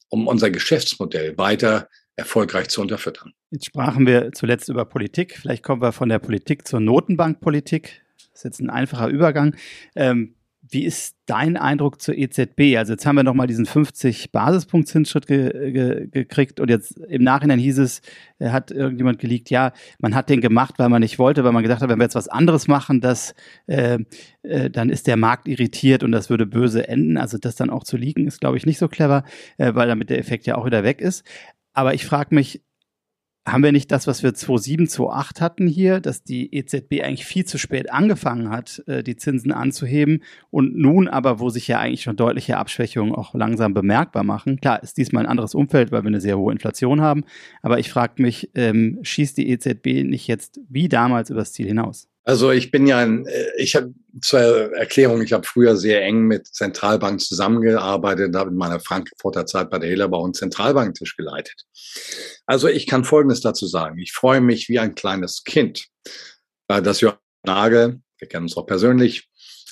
[0.08, 3.32] um unser Geschäftsmodell weiter erfolgreich zu unterfüttern.
[3.50, 5.38] Jetzt sprachen wir zuletzt über Politik.
[5.38, 8.02] Vielleicht kommen wir von der Politik zur Notenbankpolitik.
[8.16, 9.54] Das ist jetzt ein einfacher Übergang.
[9.94, 10.36] Ähm,
[10.68, 12.76] wie ist dein Eindruck zur EZB?
[12.76, 17.22] Also jetzt haben wir nochmal diesen 50 Basispunkt Zinsschritt ge ge gekriegt und jetzt im
[17.22, 18.00] Nachhinein hieß es,
[18.40, 21.82] hat irgendjemand geleakt, ja, man hat den gemacht, weil man nicht wollte, weil man gedacht
[21.82, 23.34] hat, wenn wir jetzt was anderes machen, das,
[23.66, 23.98] äh,
[24.42, 27.16] äh, dann ist der Markt irritiert und das würde böse enden.
[27.16, 29.24] Also das dann auch zu liegen, ist, glaube ich, nicht so clever,
[29.58, 31.24] äh, weil damit der Effekt ja auch wieder weg ist.
[31.76, 32.62] Aber ich frage mich,
[33.46, 37.44] haben wir nicht das, was wir 2007, 2008 hatten hier, dass die EZB eigentlich viel
[37.44, 42.02] zu spät angefangen hat, äh, die Zinsen anzuheben und nun aber, wo sich ja eigentlich
[42.02, 44.58] schon deutliche Abschwächungen auch langsam bemerkbar machen.
[44.60, 47.24] Klar, ist diesmal ein anderes Umfeld, weil wir eine sehr hohe Inflation haben,
[47.62, 52.08] aber ich frage mich, ähm, schießt die EZB nicht jetzt wie damals übers Ziel hinaus?
[52.26, 54.40] Also ich bin ja, äh, ich habe zur
[54.74, 59.78] Erklärung, ich habe früher sehr eng mit Zentralbanken zusammengearbeitet, habe in meiner Frankfurter Zeit bei
[59.78, 61.54] der Hellerbau einen Zentralbanktisch geleitet.
[62.44, 63.98] Also ich kann Folgendes dazu sagen.
[63.98, 65.86] Ich freue mich wie ein kleines Kind,
[66.66, 69.28] dass Johann Nagel, wir kennen uns auch persönlich,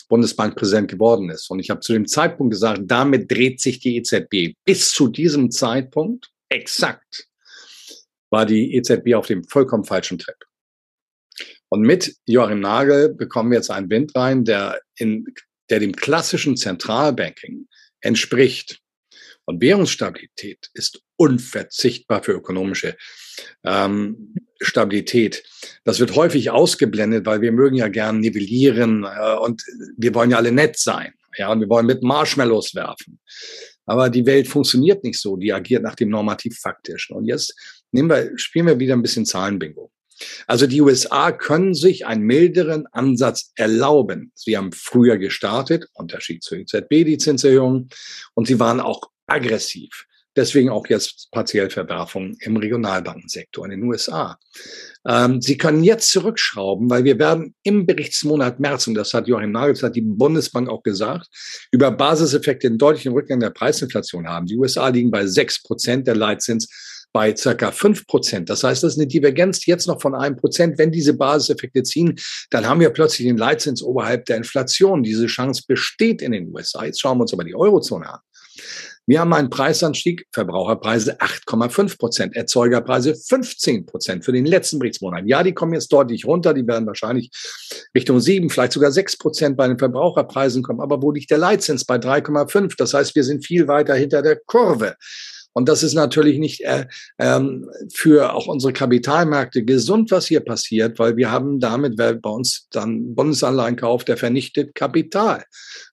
[0.08, 1.50] Bundesbankpräsident geworden ist.
[1.50, 4.54] Und ich habe zu dem Zeitpunkt gesagt, damit dreht sich die EZB.
[4.64, 7.26] Bis zu diesem Zeitpunkt, exakt,
[8.30, 10.36] war die EZB auf dem vollkommen falschen Trip.
[11.68, 15.26] Und mit Joachim Nagel bekommen wir jetzt einen Wind rein, der, in,
[15.70, 17.66] der dem klassischen Zentralbanking
[18.00, 18.80] entspricht.
[19.46, 22.96] Und Währungsstabilität ist unverzichtbar für ökonomische
[23.62, 25.42] ähm, Stabilität.
[25.84, 29.62] Das wird häufig ausgeblendet, weil wir mögen ja gern nivellieren äh, und
[29.96, 31.12] wir wollen ja alle nett sein.
[31.36, 33.18] Ja, und wir wollen mit Marshmallows werfen.
[33.86, 35.36] Aber die Welt funktioniert nicht so.
[35.36, 37.16] Die agiert nach dem normativ-faktischen.
[37.16, 37.54] Und jetzt
[37.92, 39.90] nehmen wir, spielen wir wieder ein bisschen Zahlenbingo.
[40.46, 44.32] Also die USA können sich einen milderen Ansatz erlauben.
[44.34, 47.88] Sie haben früher gestartet, Unterschied zur EZB, die Zinserhöhung,
[48.34, 50.06] und sie waren auch aggressiv.
[50.36, 54.36] Deswegen auch jetzt partiell Verwerfungen im Regionalbankensektor in den USA.
[55.06, 59.52] Ähm, sie können jetzt zurückschrauben, weil wir werden im Berichtsmonat März, und das hat Joachim
[59.52, 61.28] Nagel, das hat die Bundesbank auch gesagt,
[61.70, 64.46] über Basiseffekte einen deutlichen Rückgang der Preisinflation haben.
[64.46, 66.68] Die USA liegen bei sechs Prozent der Leitzins
[67.14, 68.50] bei circa fünf Prozent.
[68.50, 70.78] Das heißt, das ist eine Divergenz jetzt noch von einem Prozent.
[70.78, 72.16] Wenn diese Basiseffekte ziehen,
[72.50, 75.04] dann haben wir plötzlich den Leitzins oberhalb der Inflation.
[75.04, 76.84] Diese Chance besteht in den USA.
[76.84, 78.20] Jetzt schauen wir uns aber die Eurozone an.
[79.06, 85.24] Wir haben einen Preisanstieg, Verbraucherpreise 8,5 Prozent, Erzeugerpreise 15 Prozent für den letzten Berichtsmonat.
[85.26, 87.30] Ja, die kommen jetzt deutlich runter, die werden wahrscheinlich
[87.94, 90.80] Richtung 7, vielleicht sogar 6 Prozent bei den Verbraucherpreisen kommen.
[90.80, 91.84] Aber wo liegt der Leitzins?
[91.84, 92.74] Bei 3,5.
[92.78, 94.96] Das heißt, wir sind viel weiter hinter der Kurve.
[95.54, 96.86] Und das ist natürlich nicht äh,
[97.18, 102.30] ähm, für auch unsere Kapitalmärkte gesund, was hier passiert, weil wir haben damit, wer bei
[102.30, 105.44] uns dann Bundesanleihen kauft, der vernichtet Kapital.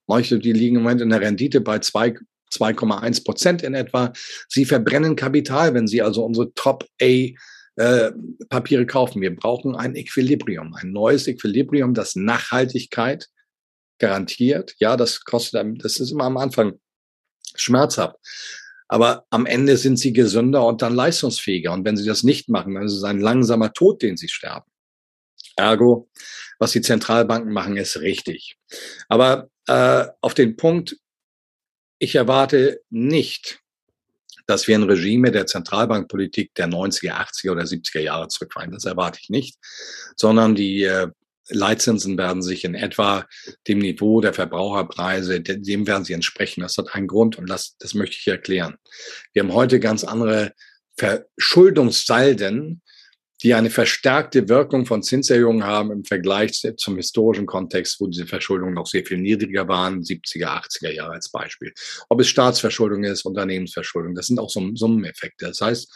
[0.06, 2.14] Manche, die liegen im Moment in der Rendite bei zwei
[2.52, 4.12] 2,1 Prozent in etwa.
[4.46, 7.30] Sie verbrennen Kapital, wenn Sie also unsere Top-A
[7.76, 8.12] äh,
[8.50, 9.22] Papiere kaufen.
[9.22, 13.28] Wir brauchen ein Equilibrium, ein neues Equilibrium, das Nachhaltigkeit
[13.98, 14.74] garantiert.
[14.78, 16.74] Ja, das kostet, das ist immer am Anfang
[17.54, 18.16] schmerzhaft.
[18.92, 21.72] Aber am Ende sind sie gesünder und dann leistungsfähiger.
[21.72, 24.70] Und wenn sie das nicht machen, dann ist es ein langsamer Tod, den sie sterben.
[25.56, 26.10] Ergo,
[26.58, 28.58] was die Zentralbanken machen, ist richtig.
[29.08, 30.98] Aber äh, auf den Punkt,
[32.00, 33.60] ich erwarte nicht,
[34.46, 38.72] dass wir ein Regime der Zentralbankpolitik der 90er, 80er oder 70er Jahre zurückfallen.
[38.72, 39.56] Das erwarte ich nicht,
[40.16, 41.08] sondern die äh,
[41.54, 43.26] Leitzinsen werden sich in etwa
[43.68, 46.60] dem Niveau der Verbraucherpreise, dem werden sie entsprechen.
[46.60, 48.76] Das hat einen Grund und das, das möchte ich erklären.
[49.32, 50.52] Wir haben heute ganz andere
[50.96, 52.82] Verschuldungssalden,
[53.42, 58.74] die eine verstärkte Wirkung von Zinserhöhungen haben im Vergleich zum historischen Kontext, wo diese Verschuldungen
[58.74, 61.72] noch sehr viel niedriger waren, 70er, 80er Jahre als Beispiel.
[62.08, 65.46] Ob es Staatsverschuldung ist, Unternehmensverschuldung, das sind auch Summeneffekte.
[65.46, 65.92] Das heißt,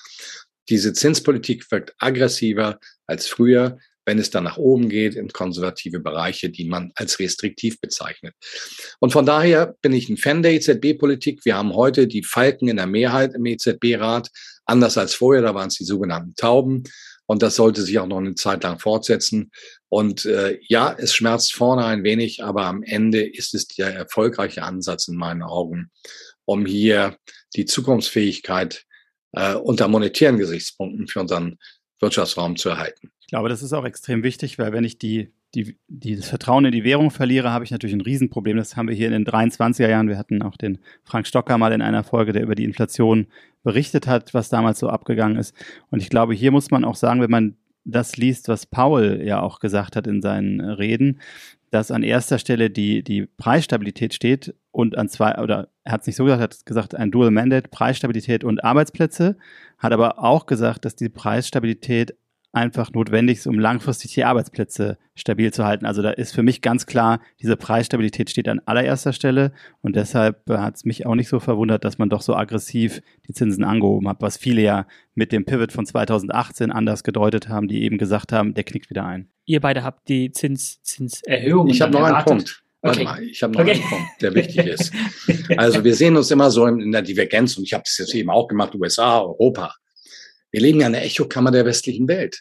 [0.69, 6.49] diese Zinspolitik wirkt aggressiver als früher, wenn es dann nach oben geht in konservative Bereiche,
[6.49, 8.35] die man als restriktiv bezeichnet.
[9.01, 11.45] Und von daher bin ich ein Fan der EZB-Politik.
[11.45, 14.31] Wir haben heute die Falken in der Mehrheit im EZB-Rat.
[14.64, 16.85] Anders als vorher, da waren es die sogenannten Tauben.
[17.27, 19.51] Und das sollte sich auch noch eine Zeit lang fortsetzen.
[19.88, 24.62] Und äh, ja, es schmerzt vorne ein wenig, aber am Ende ist es der erfolgreiche
[24.62, 25.90] Ansatz in meinen Augen,
[26.45, 27.16] um hier
[27.57, 28.85] die Zukunftsfähigkeit
[29.33, 31.59] äh, unter monetären Gesichtspunkten für unseren
[32.01, 33.11] Wirtschaftsraum zu erhalten.
[33.27, 36.65] Ich glaube, das ist auch extrem wichtig, weil wenn ich die, die, die, das Vertrauen
[36.65, 38.57] in die Währung verliere, habe ich natürlich ein Riesenproblem.
[38.57, 40.09] Das haben wir hier in den 23er Jahren.
[40.09, 43.27] Wir hatten auch den Frank Stocker mal in einer Folge, der über die Inflation
[43.65, 45.57] berichtet hat, was damals so abgegangen ist.
[45.91, 49.43] Und ich glaube, hier muss man auch sagen, wenn man das liest, was Paul ja
[49.43, 51.21] auch gesagt hat in seinen Reden,
[51.73, 56.07] dass an erster Stelle die, die Preisstabilität steht und an zwei, oder er hat es
[56.07, 59.37] nicht so gesagt, er hat gesagt, ein Dual Mandate, Preisstabilität und Arbeitsplätze,
[59.79, 62.15] hat aber auch gesagt, dass die Preisstabilität
[62.57, 65.85] einfach notwendig ist, um langfristig die Arbeitsplätze stabil zu halten.
[65.85, 70.49] Also da ist für mich ganz klar, diese Preisstabilität steht an allererster Stelle und deshalb
[70.49, 73.62] äh, hat es mich auch nicht so verwundert, dass man doch so aggressiv die Zinsen
[73.62, 77.99] angehoben hat, was viele ja mit dem Pivot von 2018 anders gedeutet haben, die eben
[77.99, 79.29] gesagt haben, der knickt wieder ein.
[79.45, 81.69] Ihr beide habt die Zins, Zinserhöhung.
[81.69, 82.62] Ich habe noch einen Punkt.
[82.81, 83.05] Warte okay.
[83.05, 83.73] mal, ich habe noch okay.
[83.73, 84.92] einen Punkt, der wichtig ist.
[85.57, 88.31] Also wir sehen uns immer so in der Divergenz und ich habe das jetzt eben
[88.31, 89.75] auch gemacht, USA, Europa.
[90.57, 92.40] Wir leben ja in der Echokammer der westlichen Welt.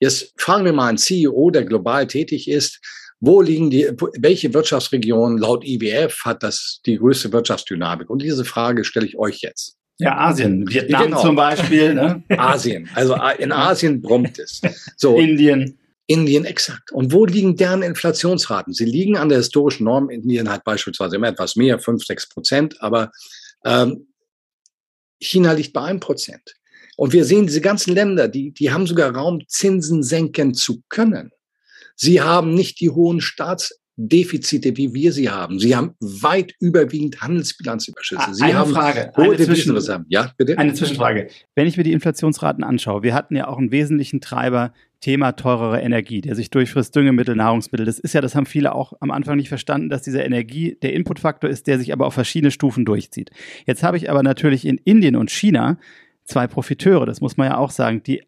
[0.00, 2.80] Jetzt fragen wir mal einen CEO, der global tätig ist,
[3.20, 8.10] wo liegen die, welche Wirtschaftsregion laut IWF hat das die größte Wirtschaftsdynamik?
[8.10, 9.76] Und diese Frage stelle ich euch jetzt.
[9.98, 11.22] Ja, Asien, Vietnam genau.
[11.22, 11.94] zum Beispiel.
[11.94, 12.24] Ne?
[12.36, 14.60] Asien, also in Asien brummt es.
[14.96, 15.16] So.
[15.16, 15.78] Indien.
[16.08, 16.90] Indien, exakt.
[16.90, 18.74] Und wo liegen deren Inflationsraten?
[18.74, 20.10] Sie liegen an der historischen Norm.
[20.10, 23.12] Indien hat beispielsweise immer etwas mehr, fünf, sechs Prozent, aber
[23.64, 24.08] ähm,
[25.20, 26.56] China liegt bei einem Prozent.
[26.96, 31.30] Und wir sehen diese ganzen Länder, die, die haben sogar Raum, Zinsen senken zu können.
[31.96, 35.58] Sie haben nicht die hohen Staatsdefizite, wie wir sie haben.
[35.58, 38.34] Sie haben weit überwiegend Handelsbilanzüberschüsse.
[38.34, 40.06] Sie eine haben Frage, hohe Devisenreserven.
[40.08, 40.58] Ja, bitte?
[40.58, 41.28] Eine Zwischenfrage.
[41.54, 45.80] Wenn ich mir die Inflationsraten anschaue, wir hatten ja auch einen wesentlichen Treiber Thema teurere
[45.80, 47.84] Energie, der sich durchfrisst, Düngemittel, Nahrungsmittel.
[47.84, 50.92] Das ist ja, das haben viele auch am Anfang nicht verstanden, dass diese Energie der
[50.94, 53.30] Inputfaktor ist, der sich aber auf verschiedene Stufen durchzieht.
[53.66, 55.76] Jetzt habe ich aber natürlich in Indien und China
[56.32, 58.22] zwei Profiteure, das muss man ja auch sagen, die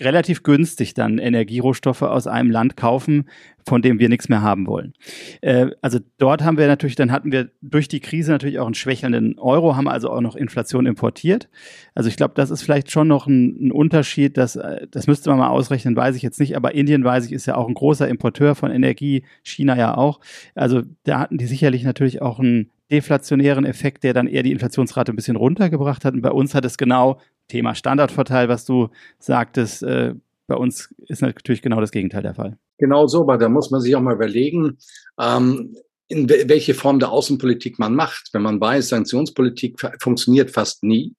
[0.00, 3.28] relativ günstig dann Energierohstoffe aus einem Land kaufen,
[3.66, 4.94] von dem wir nichts mehr haben wollen.
[5.40, 8.74] Äh, also dort haben wir natürlich, dann hatten wir durch die Krise natürlich auch einen
[8.74, 11.48] schwächelnden Euro, haben also auch noch Inflation importiert.
[11.94, 15.30] Also ich glaube, das ist vielleicht schon noch ein, ein, Unterschied, das, äh, das müsste
[15.30, 17.74] man mal ausrechnen, weiß ich jetzt nicht, aber Indien, weiß ich, ist ja auch ein
[17.74, 20.20] großer Importeur von Energie, China ja auch.
[20.54, 25.12] Also da hatten die sicherlich natürlich auch einen deflationären Effekt, der dann eher die Inflationsrate
[25.12, 26.12] ein bisschen runtergebracht hat.
[26.14, 27.18] Und bei uns hat es genau
[27.52, 28.88] Thema Standardvorteil, was du
[29.18, 30.14] sagtest, äh,
[30.46, 32.56] bei uns ist natürlich genau das Gegenteil der Fall.
[32.78, 34.78] Genau so, aber da muss man sich auch mal überlegen,
[35.20, 35.76] ähm,
[36.08, 38.30] in welche Form der Außenpolitik man macht.
[38.32, 41.14] Wenn man weiß, Sanktionspolitik funktioniert fast nie,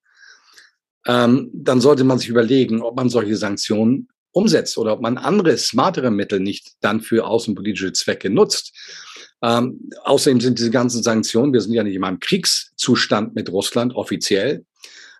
[1.05, 5.55] ähm, dann sollte man sich überlegen, ob man solche Sanktionen umsetzt oder ob man andere,
[5.57, 8.75] smartere Mittel nicht dann für außenpolitische Zwecke nutzt.
[9.43, 13.93] Ähm, außerdem sind diese ganzen Sanktionen, wir sind ja nicht in einem Kriegszustand mit Russland
[13.95, 14.65] offiziell,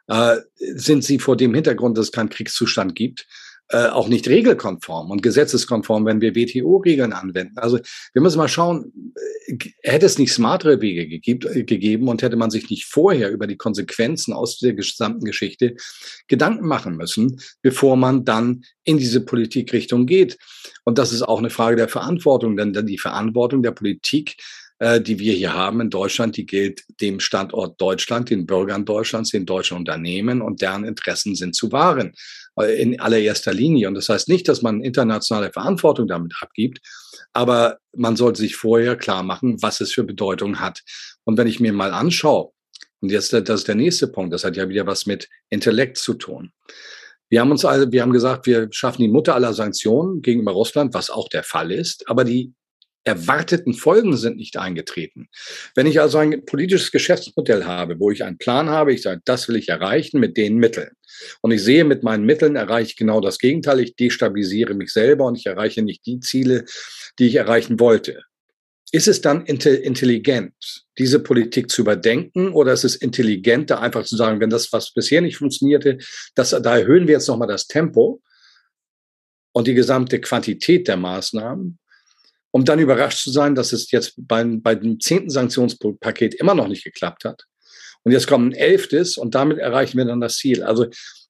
[0.08, 3.26] äh, sind sie vor dem Hintergrund, dass es keinen Kriegszustand gibt,
[3.70, 7.58] äh, auch nicht regelkonform und gesetzeskonform, wenn wir WTO-Regeln anwenden.
[7.58, 7.80] Also
[8.12, 9.14] wir müssen mal schauen,
[9.48, 13.58] äh, hätte es nicht smartere Wege gegeben, und hätte man sich nicht vorher über die
[13.58, 15.76] Konsequenzen aus der gesamten Geschichte
[16.28, 20.38] Gedanken machen müssen, bevor man dann in diese Politikrichtung geht.
[20.84, 24.36] Und das ist auch eine Frage der Verantwortung, denn die Verantwortung der Politik
[25.02, 29.46] die wir hier haben in Deutschland, die gilt dem Standort Deutschland, den Bürgern Deutschlands, den
[29.46, 32.14] deutschen Unternehmen und deren Interessen sind zu wahren
[32.60, 33.88] äh, in allererster Linie.
[33.88, 36.80] Und das heißt nicht, dass man internationale Verantwortung damit abgibt,
[37.32, 40.82] aber man sollte sich vorher klar machen, was es für Bedeutung hat.
[41.24, 42.52] Und wenn ich mir mal anschaue,
[43.00, 46.14] und jetzt das ist der nächste Punkt, das hat ja wieder was mit Intellekt zu
[46.14, 46.52] tun.
[47.30, 50.94] Wir haben uns also, wir haben gesagt, wir schaffen die Mutter aller Sanktionen gegenüber Russland,
[50.94, 52.54] was auch der Fall ist, aber die
[53.04, 55.28] erwarteten Folgen sind nicht eingetreten.
[55.76, 59.48] Wenn ich also ein politisches Geschäftsmodell habe, wo ich einen Plan habe, ich sage, das
[59.48, 60.92] will ich erreichen mit den Mitteln.
[61.42, 63.80] Und ich sehe, mit meinen Mitteln erreiche ich genau das Gegenteil.
[63.82, 66.66] Ich destabilisiere mich selber und ich erreiche nicht die Ziele,
[67.20, 68.24] die ich erreichen wollte.
[68.92, 70.54] Ist es dann intelligent,
[71.00, 75.22] diese Politik zu überdenken oder ist es intelligenter, einfach zu sagen, wenn das, was bisher
[75.22, 75.98] nicht funktionierte,
[76.36, 78.22] das, da erhöhen wir jetzt nochmal das Tempo
[79.52, 81.80] und die gesamte Quantität der Maßnahmen,
[82.54, 86.68] um dann überrascht zu sein, dass es jetzt bei, bei dem zehnten Sanktionspaket immer noch
[86.68, 87.46] nicht geklappt hat.
[88.04, 90.62] Und jetzt kommt ein elftes und damit erreichen wir dann das Ziel.
[90.62, 90.86] Also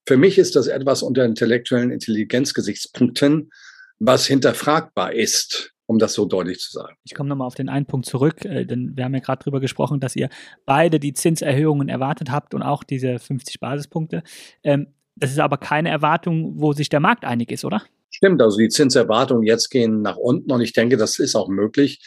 [0.06, 3.52] für mich ist das etwas unter intellektuellen Intelligenzgesichtspunkten,
[4.00, 6.96] was hinterfragbar ist um das so deutlich zu sagen.
[7.04, 9.60] Ich komme nochmal auf den einen Punkt zurück, äh, denn wir haben ja gerade darüber
[9.60, 10.30] gesprochen, dass ihr
[10.66, 14.24] beide die Zinserhöhungen erwartet habt und auch diese 50 Basispunkte.
[14.64, 17.84] Ähm, das ist aber keine Erwartung, wo sich der Markt einig ist, oder?
[18.24, 22.00] Stimmt, also die Zinserwartungen jetzt gehen nach unten und ich denke, das ist auch möglich.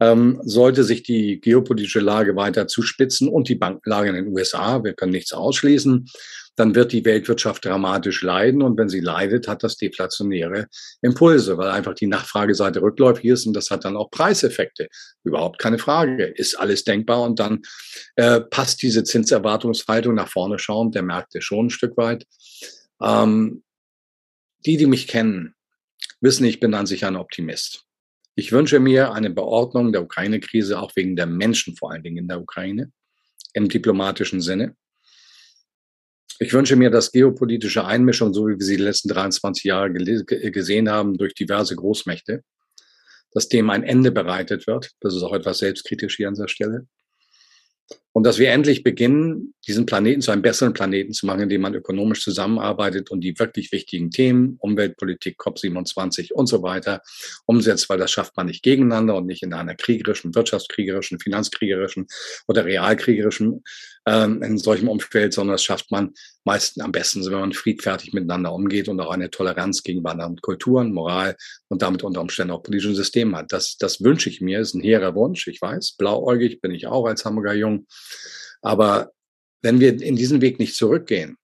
[0.00, 4.92] Ähm, sollte sich die geopolitische Lage weiter zuspitzen und die Bankenlage in den USA, wir
[4.92, 6.10] können nichts ausschließen,
[6.56, 8.60] dann wird die Weltwirtschaft dramatisch leiden.
[8.60, 10.66] Und wenn sie leidet, hat das deflationäre
[11.00, 14.88] Impulse, weil einfach die Nachfrageseite rückläufig ist und das hat dann auch Preiseffekte.
[15.24, 16.26] Überhaupt keine Frage.
[16.36, 17.62] Ist alles denkbar und dann
[18.16, 22.26] äh, passt diese Zinserwartungshaltung nach vorne schauend der Märkte schon ein Stück weit.
[23.02, 23.62] Ähm,
[24.64, 25.54] die, die mich kennen,
[26.22, 27.84] wissen, ich bin an sich ein Optimist.
[28.34, 32.28] Ich wünsche mir eine Beordnung der Ukraine-Krise, auch wegen der Menschen vor allen Dingen in
[32.28, 32.90] der Ukraine,
[33.52, 34.74] im diplomatischen Sinne.
[36.38, 40.88] Ich wünsche mir, dass geopolitische Einmischung, so wie wir sie die letzten 23 Jahre gesehen
[40.88, 42.42] haben, durch diverse Großmächte,
[43.32, 44.92] dass dem ein Ende bereitet wird.
[45.00, 46.86] Das ist auch etwas selbstkritisch hier an dieser Stelle.
[48.14, 51.74] Und dass wir endlich beginnen, diesen Planeten zu einem besseren Planeten zu machen, indem man
[51.74, 57.00] ökonomisch zusammenarbeitet und die wirklich wichtigen Themen, Umweltpolitik, COP27 und so weiter,
[57.46, 62.06] umsetzt, weil das schafft man nicht gegeneinander und nicht in einer kriegerischen, wirtschaftskriegerischen, finanzkriegerischen
[62.46, 63.62] oder realkriegerischen
[64.06, 66.12] ähm, in solchem Umfeld, sondern das schafft man
[66.44, 70.92] meistens am besten, wenn man friedfertig miteinander umgeht und auch eine Toleranz gegenüber anderen Kulturen,
[70.92, 71.36] Moral
[71.68, 73.52] und damit unter Umständen auch politischen Systemen hat.
[73.52, 77.06] Das, das wünsche ich mir, ist ein hehrer Wunsch, ich weiß, blauäugig bin ich auch
[77.06, 77.86] als Hamburger Jung.
[78.60, 79.12] Aber
[79.62, 81.36] wenn wir in diesen Weg nicht zurückgehen,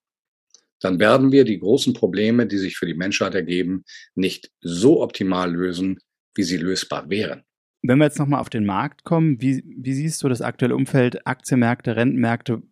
[0.81, 5.53] dann werden wir die großen Probleme, die sich für die Menschheit ergeben, nicht so optimal
[5.53, 5.99] lösen,
[6.35, 7.43] wie sie lösbar wären.
[7.83, 11.27] Wenn wir jetzt nochmal auf den Markt kommen, wie, wie siehst du das aktuelle Umfeld,
[11.27, 12.63] Aktienmärkte, Rentenmärkte?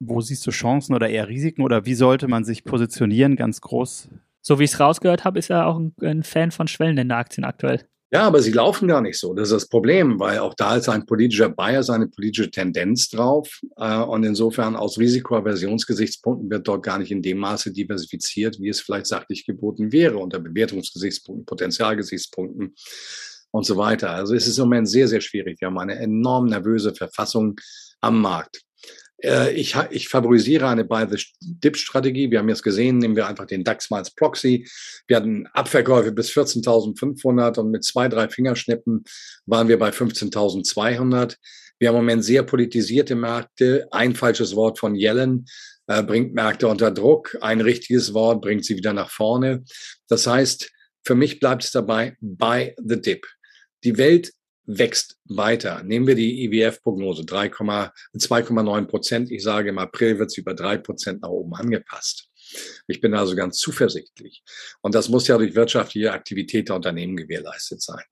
[0.00, 4.08] Wo siehst du Chancen oder eher Risiken oder wie sollte man sich positionieren, ganz groß?
[4.40, 7.86] So wie ich es rausgehört habe, ist er auch ein, ein Fan von Schwellenländeraktien aktuell.
[8.12, 9.32] Ja, aber sie laufen gar nicht so.
[9.32, 13.60] Das ist das Problem, weil auch da ist ein politischer Bias, eine politische Tendenz drauf.
[13.78, 18.82] Äh, und insofern aus Risikoaversionsgesichtspunkten wird dort gar nicht in dem Maße diversifiziert, wie es
[18.82, 22.74] vielleicht sachlich geboten wäre, unter Bewertungsgesichtspunkten, Potenzialgesichtspunkten
[23.52, 24.10] und so weiter.
[24.10, 25.60] Also es ist im Moment sehr, sehr schwierig.
[25.60, 27.60] Wir haben eine enorm nervöse Verfassung
[28.00, 28.62] am Markt.
[29.22, 32.30] Äh, ich, ich favorisiere eine Buy-the-Dip-Strategie.
[32.30, 34.66] Wir haben jetzt gesehen, nehmen wir einfach den DAX mal als Proxy.
[35.06, 39.04] Wir hatten Abverkäufe bis 14.500 und mit zwei, drei Fingerschnippen
[39.46, 41.36] waren wir bei 15.200.
[41.78, 43.86] Wir haben im Moment sehr politisierte Märkte.
[43.90, 45.46] Ein falsches Wort von Yellen
[45.88, 47.36] äh, bringt Märkte unter Druck.
[47.40, 49.64] Ein richtiges Wort bringt sie wieder nach vorne.
[50.08, 50.70] Das heißt,
[51.04, 53.26] für mich bleibt es dabei, buy the dip.
[53.84, 54.32] Die Welt
[54.64, 55.82] wächst weiter.
[55.82, 59.30] Nehmen wir die IWF-Prognose, 2,9 Prozent.
[59.30, 62.28] Ich sage, im April wird sie über drei Prozent nach oben angepasst.
[62.86, 64.42] Ich bin also ganz zuversichtlich.
[64.82, 68.04] Und das muss ja durch wirtschaftliche Aktivität der Unternehmen gewährleistet sein.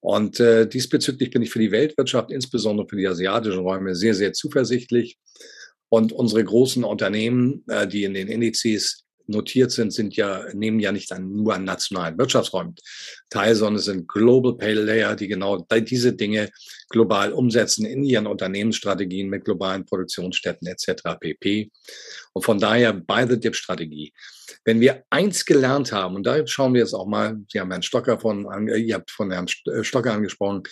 [0.00, 4.32] Und äh, diesbezüglich bin ich für die Weltwirtschaft, insbesondere für die asiatischen Räume, sehr, sehr
[4.32, 5.18] zuversichtlich.
[5.88, 10.92] Und unsere großen Unternehmen, äh, die in den Indizes notiert sind, sind ja, nehmen ja
[10.92, 12.74] nicht an, nur an nationalen Wirtschaftsräumen
[13.30, 16.50] teil, sondern sind Global Pay Layer, die genau diese Dinge
[16.88, 21.18] global umsetzen in ihren Unternehmensstrategien mit globalen Produktionsstätten etc.
[21.18, 21.70] pp.
[22.32, 24.12] Und von daher bei the Dip Strategie.
[24.64, 27.82] Wenn wir eins gelernt haben, und da schauen wir jetzt auch mal, Sie haben Herrn
[27.82, 30.62] Stocker von, ihr habt von Herrn äh, Stocker angesprochen,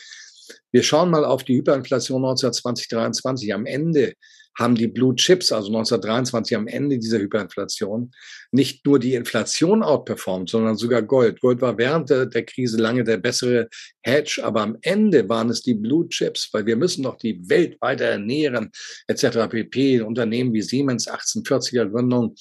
[0.72, 3.54] wir schauen mal auf die Hyperinflation 1920, 23.
[3.54, 4.14] Am Ende
[4.56, 8.12] haben die Blue Chips, also 1923 am Ende dieser Hyperinflation,
[8.52, 11.40] nicht nur die Inflation outperformt, sondern sogar Gold.
[11.40, 13.68] Gold war während der, der Krise lange der bessere
[14.02, 17.76] Hedge, aber am Ende waren es die Blue Chips, weil wir müssen doch die Welt
[17.80, 18.70] weiter ernähren,
[19.08, 19.48] etc.
[19.48, 20.02] pp.
[20.02, 22.36] Unternehmen wie Siemens, 1840er Gründung,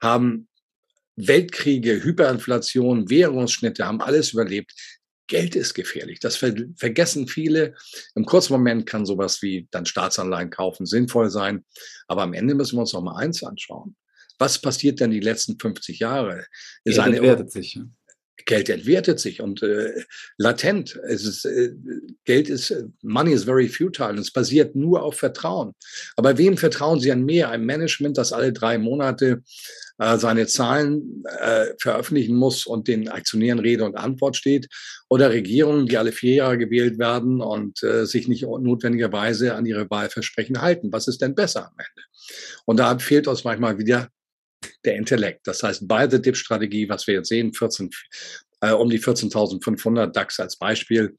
[0.00, 0.48] haben
[1.16, 4.72] Weltkriege, Hyperinflation, Währungsschnitte haben alles überlebt.
[5.28, 6.20] Geld ist gefährlich.
[6.20, 7.74] Das ver vergessen viele.
[8.14, 11.64] Im kurzen Moment kann sowas wie dann Staatsanleihen kaufen sinnvoll sein.
[12.06, 13.96] Aber am Ende müssen wir uns noch mal eins anschauen.
[14.38, 16.46] Was passiert denn die letzten 50 Jahre?
[16.84, 17.74] Ist Geld entwertet sich.
[17.74, 17.84] Ja.
[18.44, 20.04] Geld entwertet sich und äh,
[20.36, 21.00] latent.
[21.08, 21.72] Es ist, äh,
[22.24, 25.72] Geld ist, Money is very futile es basiert nur auf Vertrauen.
[26.16, 27.50] Aber wem vertrauen Sie an mehr?
[27.50, 29.42] Ein Management, das alle drei Monate
[29.98, 34.68] äh, seine Zahlen äh, veröffentlichen muss und den Aktionären Rede und Antwort steht,
[35.08, 39.88] oder Regierungen, die alle vier Jahre gewählt werden und äh, sich nicht notwendigerweise an ihre
[39.88, 40.92] Wahlversprechen halten.
[40.92, 42.02] Was ist denn besser am Ende?
[42.66, 44.08] Und da fehlt uns manchmal wieder
[44.86, 45.46] der Intellekt.
[45.46, 47.90] Das heißt, bei der DIP-Strategie, was wir jetzt sehen, 14,
[48.60, 51.16] äh, um die 14.500 DAX als Beispiel,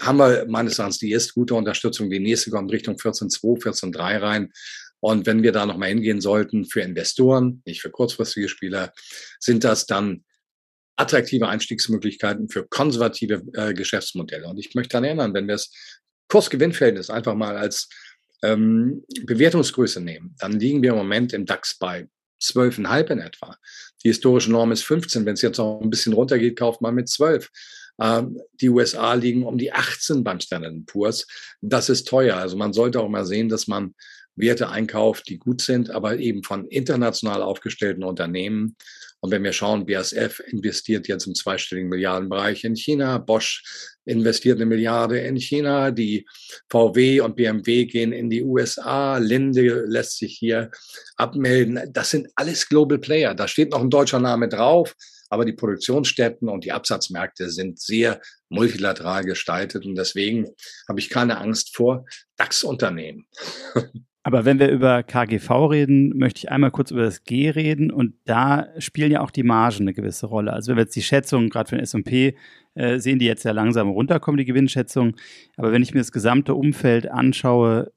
[0.00, 2.08] haben wir meines Erachtens die erste gute Unterstützung.
[2.10, 4.52] Die nächste kommt Richtung 14.2, 14.3 rein.
[5.00, 8.92] Und wenn wir da nochmal hingehen sollten für Investoren, nicht für kurzfristige Spieler,
[9.38, 10.24] sind das dann
[10.96, 14.48] attraktive Einstiegsmöglichkeiten für konservative äh, Geschäftsmodelle.
[14.48, 15.72] Und ich möchte daran erinnern, wenn wir das
[16.28, 17.88] Kursgewinnverhältnis einfach mal als
[18.42, 22.08] ähm, Bewertungsgröße nehmen, dann liegen wir im Moment im DAX bei
[22.40, 23.56] 12,5 in etwa.
[24.04, 25.26] Die historische Norm ist 15.
[25.26, 27.50] Wenn es jetzt noch ein bisschen runtergeht, kauft man mit 12.
[28.00, 31.26] Ähm, die USA liegen um die 18 beim Standard Poor's.
[31.60, 32.36] Das ist teuer.
[32.36, 33.94] Also man sollte auch mal sehen, dass man
[34.36, 38.76] Werte einkauft, die gut sind, aber eben von international aufgestellten Unternehmen.
[39.20, 43.62] Und wenn wir schauen, BASF investiert jetzt im zweistelligen Milliardenbereich in China, Bosch
[44.04, 46.26] investiert eine Milliarde in China, die
[46.70, 50.70] VW und BMW gehen in die USA, Linde lässt sich hier
[51.16, 51.80] abmelden.
[51.92, 53.34] Das sind alles Global Player.
[53.34, 54.94] Da steht noch ein deutscher Name drauf,
[55.30, 60.46] aber die Produktionsstätten und die Absatzmärkte sind sehr multilateral gestaltet und deswegen
[60.88, 62.06] habe ich keine Angst vor
[62.36, 63.26] DAX-Unternehmen.
[64.22, 68.14] Aber wenn wir über KGV reden, möchte ich einmal kurz über das G reden und
[68.24, 70.52] da spielen ja auch die Margen eine gewisse Rolle.
[70.52, 72.36] Also wenn wir jetzt die Schätzungen gerade für den S&P
[72.74, 75.14] äh, sehen, die jetzt ja langsam runterkommen, die Gewinnschätzungen.
[75.56, 77.92] Aber wenn ich mir das gesamte Umfeld anschaue,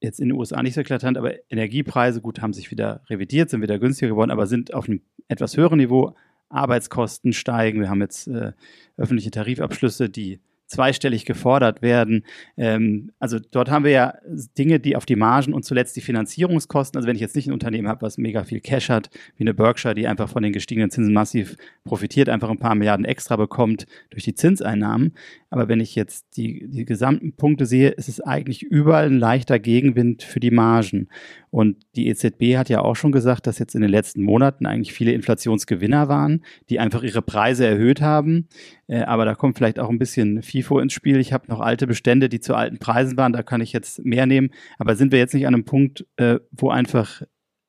[0.00, 3.62] jetzt in den USA nicht so eklatant, aber Energiepreise, gut, haben sich wieder revidiert, sind
[3.62, 6.14] wieder günstiger geworden, aber sind auf einem etwas höheren Niveau.
[6.50, 7.80] Arbeitskosten steigen.
[7.80, 8.52] Wir haben jetzt äh,
[8.96, 12.24] öffentliche Tarifabschlüsse, die zweistellig gefordert werden.
[12.56, 14.14] Ähm, also dort haben wir ja
[14.58, 17.52] Dinge, die auf die Margen und zuletzt die Finanzierungskosten, also wenn ich jetzt nicht ein
[17.52, 20.90] Unternehmen habe, was mega viel Cash hat, wie eine Berkshire, die einfach von den gestiegenen
[20.90, 25.12] Zinsen massiv profitiert, einfach ein paar Milliarden extra bekommt durch die Zinseinnahmen.
[25.50, 29.58] Aber wenn ich jetzt die, die gesamten Punkte sehe, ist es eigentlich überall ein leichter
[29.58, 31.08] Gegenwind für die Margen.
[31.50, 34.92] Und die EZB hat ja auch schon gesagt, dass jetzt in den letzten Monaten eigentlich
[34.92, 38.48] viele Inflationsgewinner waren, die einfach ihre Preise erhöht haben.
[38.88, 41.18] Äh, aber da kommt vielleicht auch ein bisschen FIFO ins Spiel.
[41.18, 43.32] Ich habe noch alte Bestände, die zu alten Preisen waren.
[43.32, 44.50] Da kann ich jetzt mehr nehmen.
[44.78, 47.22] Aber sind wir jetzt nicht an einem Punkt, äh, wo einfach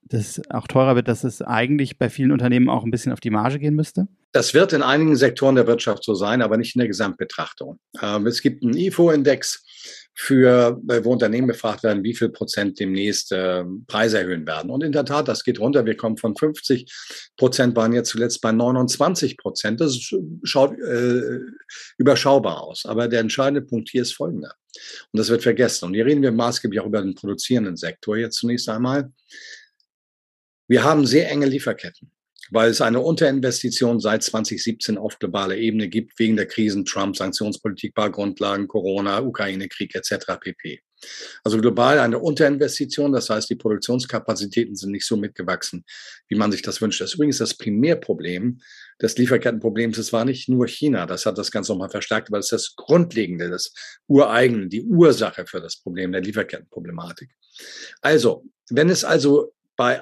[0.04, 3.32] das auch teurer wird, dass es eigentlich bei vielen Unternehmen auch ein bisschen auf die
[3.32, 4.08] Marge gehen müsste?
[4.34, 7.80] Das wird in einigen Sektoren der Wirtschaft so sein, aber nicht in der Gesamtbetrachtung.
[8.02, 9.65] Ähm, es gibt einen IFO-Index,
[10.18, 14.72] für, wo Unternehmen befragt werden, wie viel Prozent demnächst äh, Preise erhöhen werden.
[14.72, 15.86] Und in der Tat, das geht runter.
[15.86, 16.90] Wir kommen von 50
[17.38, 19.82] Prozent, waren jetzt zuletzt bei 29 Prozent.
[19.82, 20.00] Das
[20.44, 21.40] schaut äh,
[21.98, 22.86] überschaubar aus.
[22.86, 24.54] Aber der entscheidende Punkt hier ist folgender.
[25.12, 25.86] Und das wird vergessen.
[25.86, 29.12] Und hier reden wir maßgeblich auch über den produzierenden Sektor jetzt zunächst einmal.
[30.68, 32.10] Wir haben sehr enge Lieferketten
[32.52, 37.94] weil es eine Unterinvestition seit 2017 auf globaler Ebene gibt, wegen der Krisen, Trump, Sanktionspolitik,
[37.94, 40.40] Bargrundlagen, Corona, Ukraine-Krieg etc.
[40.40, 40.82] pp.
[41.44, 45.84] Also global eine Unterinvestition, das heißt, die Produktionskapazitäten sind nicht so mitgewachsen,
[46.28, 47.02] wie man sich das wünscht.
[47.02, 48.60] Das ist übrigens das Primärproblem
[49.02, 49.98] des Lieferkettenproblems.
[49.98, 53.50] Es war nicht nur China, das hat das Ganze nochmal verstärkt, aber es das Grundlegende,
[53.50, 53.74] das
[54.08, 57.30] Ureigene, die Ursache für das Problem der Lieferkettenproblematik.
[58.02, 60.02] Also, wenn es also bei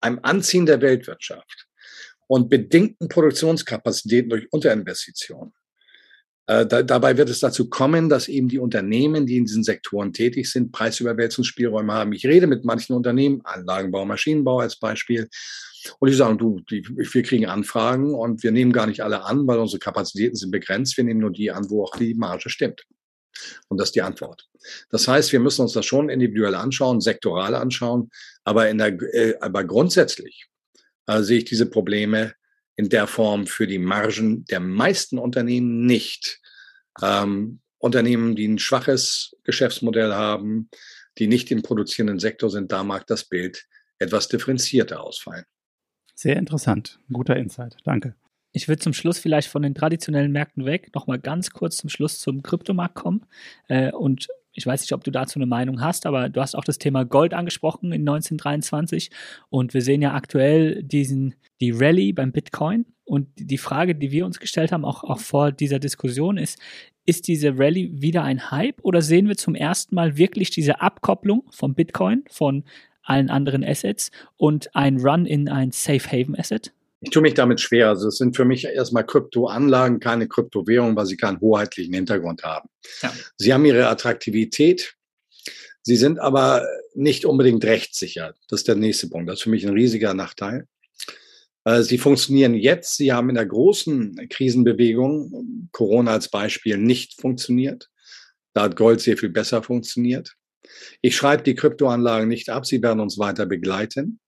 [0.00, 1.66] einem Anziehen der Weltwirtschaft
[2.26, 5.52] und bedingten Produktionskapazitäten durch Unterinvestitionen.
[6.46, 10.12] Äh, da, dabei wird es dazu kommen, dass eben die Unternehmen, die in diesen Sektoren
[10.12, 12.12] tätig sind, Preisüberwälzungsspielräume haben.
[12.12, 15.28] Ich rede mit manchen Unternehmen, Anlagenbau, Maschinenbau als Beispiel,
[15.98, 19.46] und die sagen, du, die, wir kriegen Anfragen und wir nehmen gar nicht alle an,
[19.46, 20.96] weil unsere Kapazitäten sind begrenzt.
[20.96, 22.84] Wir nehmen nur die an, wo auch die Marge stimmt.
[23.68, 24.48] Und das ist die Antwort.
[24.90, 28.10] Das heißt, wir müssen uns das schon individuell anschauen, sektoral anschauen,
[28.44, 30.46] aber, in der, äh, aber grundsätzlich
[31.06, 32.34] äh, sehe ich diese Probleme
[32.76, 36.40] in der Form für die Margen der meisten Unternehmen nicht.
[37.02, 40.70] Ähm, Unternehmen, die ein schwaches Geschäftsmodell haben,
[41.18, 43.66] die nicht im produzierenden Sektor sind, da mag das Bild
[43.98, 45.44] etwas differenzierter ausfallen.
[46.14, 46.98] Sehr interessant.
[47.12, 47.76] Guter Insight.
[47.84, 48.14] Danke.
[48.56, 52.20] Ich würde zum Schluss vielleicht von den traditionellen Märkten weg nochmal ganz kurz zum Schluss
[52.20, 53.26] zum Kryptomarkt kommen.
[53.68, 56.64] Äh, und ich weiß nicht, ob du dazu eine Meinung hast, aber du hast auch
[56.64, 59.10] das Thema Gold angesprochen in 1923.
[59.50, 62.86] Und wir sehen ja aktuell diesen, die Rallye beim Bitcoin.
[63.04, 66.58] Und die Frage, die wir uns gestellt haben, auch, auch vor dieser Diskussion, ist,
[67.04, 71.44] ist diese Rallye wieder ein Hype oder sehen wir zum ersten Mal wirklich diese Abkopplung
[71.50, 72.64] vom Bitcoin, von
[73.02, 76.72] allen anderen Assets und ein Run in ein Safe Haven Asset?
[77.06, 77.90] Ich tue mich damit schwer.
[77.90, 82.68] Also es sind für mich erstmal Kryptoanlagen, keine Kryptowährungen, weil sie keinen hoheitlichen Hintergrund haben.
[83.00, 83.12] Ja.
[83.36, 84.96] Sie haben ihre Attraktivität.
[85.82, 88.34] Sie sind aber nicht unbedingt rechtssicher.
[88.48, 89.28] Das ist der nächste Punkt.
[89.28, 90.66] Das ist für mich ein riesiger Nachteil.
[91.62, 92.96] Äh, sie funktionieren jetzt.
[92.96, 97.88] Sie haben in der großen Krisenbewegung, Corona als Beispiel, nicht funktioniert.
[98.52, 100.34] Da hat Gold sehr viel besser funktioniert.
[101.02, 102.66] Ich schreibe die Kryptoanlagen nicht ab.
[102.66, 104.18] Sie werden uns weiter begleiten.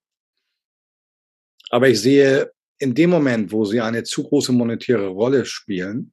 [1.71, 6.13] Aber ich sehe in dem Moment, wo sie eine zu große monetäre Rolle spielen,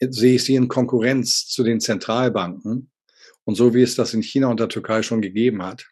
[0.00, 2.90] sehe ich sie in Konkurrenz zu den Zentralbanken.
[3.44, 5.86] Und so wie es das in China und der Türkei schon gegeben hat,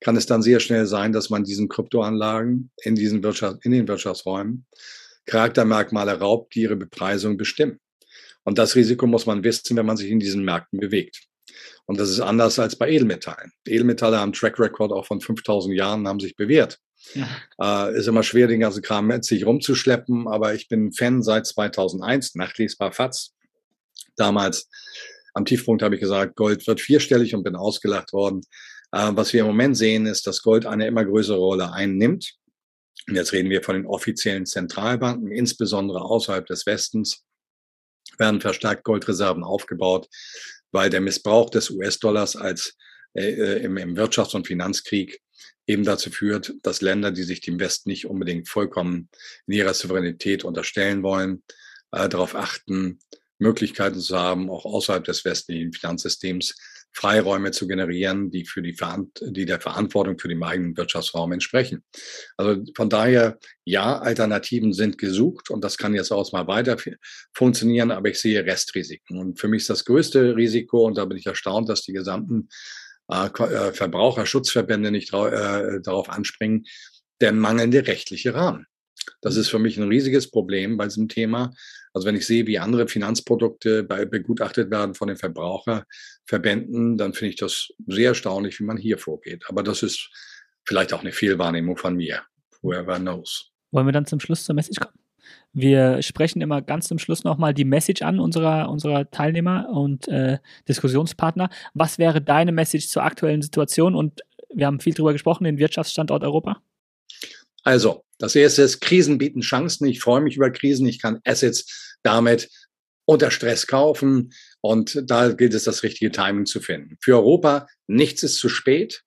[0.00, 3.88] kann es dann sehr schnell sein, dass man diesen Kryptoanlagen in diesen Wirtschaft, in den
[3.88, 4.66] Wirtschaftsräumen
[5.26, 7.80] Charaktermerkmale raubt, die ihre Bepreisung bestimmen.
[8.44, 11.22] Und das Risiko muss man wissen, wenn man sich in diesen Märkten bewegt.
[11.86, 13.52] Und das ist anders als bei Edelmetallen.
[13.66, 16.78] Edelmetalle haben Track Record auch von 5000 Jahren, haben sich bewährt.
[17.14, 17.28] Ja.
[17.60, 21.46] Äh, ist immer schwer, den ganzen Kram mit sich rumzuschleppen, aber ich bin Fan seit
[21.46, 23.32] 2001, nachlesbar FATS.
[24.16, 24.68] Damals
[25.34, 28.40] am Tiefpunkt habe ich gesagt, Gold wird vierstellig und bin ausgelacht worden.
[28.92, 32.34] Äh, was wir im Moment sehen, ist, dass Gold eine immer größere Rolle einnimmt.
[33.08, 37.24] Und jetzt reden wir von den offiziellen Zentralbanken, insbesondere außerhalb des Westens,
[38.18, 40.08] werden verstärkt Goldreserven aufgebaut,
[40.72, 42.76] weil der Missbrauch des US-Dollars als
[43.14, 45.20] äh, äh, im, im Wirtschafts- und Finanzkrieg
[45.66, 49.08] eben dazu führt, dass Länder, die sich dem Westen nicht unbedingt vollkommen
[49.46, 51.42] in ihrer Souveränität unterstellen wollen,
[51.92, 52.98] äh, darauf achten,
[53.38, 56.54] Möglichkeiten zu haben, auch außerhalb des westlichen Finanzsystems
[56.96, 58.76] Freiräume zu generieren, die für die,
[59.20, 61.82] die der Verantwortung für den eigenen Wirtschaftsraum entsprechen.
[62.36, 66.76] Also von daher, ja, Alternativen sind gesucht und das kann jetzt auch mal weiter
[67.34, 69.18] funktionieren, aber ich sehe Restrisiken.
[69.18, 72.48] Und für mich ist das größte Risiko, und da bin ich erstaunt, dass die gesamten
[73.10, 76.64] äh, äh, Verbraucherschutzverbände nicht äh, darauf anspringen,
[77.20, 78.66] der mangelnde rechtliche Rahmen.
[79.20, 81.52] Das ist für mich ein riesiges Problem bei diesem Thema.
[81.92, 87.36] Also wenn ich sehe, wie andere Finanzprodukte begutachtet werden von den Verbraucherverbänden, dann finde ich
[87.36, 89.44] das sehr erstaunlich, wie man hier vorgeht.
[89.48, 90.10] Aber das ist
[90.64, 92.22] vielleicht auch eine Fehlwahrnehmung von mir.
[92.62, 93.50] Whoever knows.
[93.70, 95.03] Wollen wir dann zum Schluss zur Message kommen?
[95.52, 100.38] Wir sprechen immer ganz zum Schluss nochmal die Message an unserer, unserer Teilnehmer und äh,
[100.68, 101.48] Diskussionspartner.
[101.74, 103.94] Was wäre deine Message zur aktuellen Situation?
[103.94, 104.22] Und
[104.52, 106.60] wir haben viel darüber gesprochen, den Wirtschaftsstandort Europa.
[107.62, 109.86] Also, das erste ist, Krisen bieten Chancen.
[109.86, 110.86] Ich freue mich über Krisen.
[110.86, 112.50] Ich kann Assets damit
[113.06, 114.32] unter Stress kaufen.
[114.60, 116.96] Und da gilt es, das richtige Timing zu finden.
[117.00, 119.02] Für Europa, nichts ist zu spät.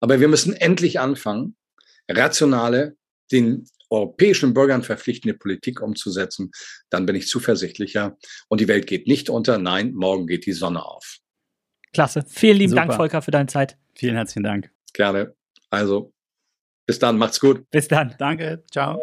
[0.00, 1.56] Aber wir müssen endlich anfangen,
[2.08, 2.96] rationale,
[3.30, 6.50] den europäischen Bürgern verpflichtende Politik umzusetzen.
[6.90, 8.16] Dann bin ich zuversichtlicher.
[8.48, 9.58] Und die Welt geht nicht unter.
[9.58, 11.18] Nein, morgen geht die Sonne auf.
[11.92, 12.24] Klasse.
[12.26, 12.86] Vielen lieben Super.
[12.86, 13.76] Dank, Volker, für deine Zeit.
[13.94, 14.70] Vielen herzlichen Dank.
[14.94, 15.34] Gerne.
[15.70, 16.12] Also,
[16.86, 17.68] bis dann, macht's gut.
[17.70, 18.14] Bis dann.
[18.18, 18.98] Danke, ciao.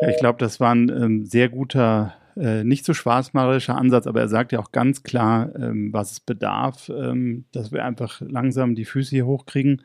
[0.00, 4.20] Ja, ich glaube, das war ein ähm, sehr guter, äh, nicht so schwarzmalerischer Ansatz, aber
[4.20, 8.74] er sagt ja auch ganz klar, ähm, was es bedarf, ähm, dass wir einfach langsam
[8.74, 9.82] die Füße hier hochkriegen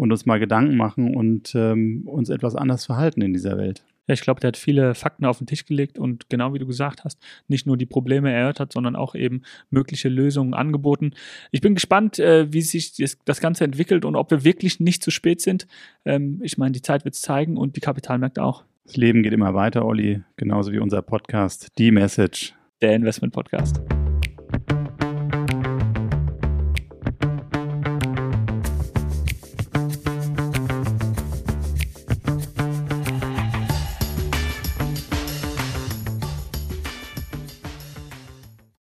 [0.00, 3.84] und uns mal Gedanken machen und ähm, uns etwas anders verhalten in dieser Welt.
[4.06, 6.66] Ja, ich glaube, der hat viele Fakten auf den Tisch gelegt und genau wie du
[6.66, 11.10] gesagt hast, nicht nur die Probleme erörtert, sondern auch eben mögliche Lösungen angeboten.
[11.50, 12.96] Ich bin gespannt, äh, wie sich
[13.26, 15.66] das, Ganze entwickelt und ob wir wirklich nicht zu spät sind.
[16.06, 18.64] Ähm, ich meine, die Zeit wird es zeigen und die Kapitalmärkte auch.
[18.84, 22.54] Das Leben geht immer weiter, Olli, genauso wie unser Podcast, Die Message.
[22.80, 23.82] Der Investment Podcast.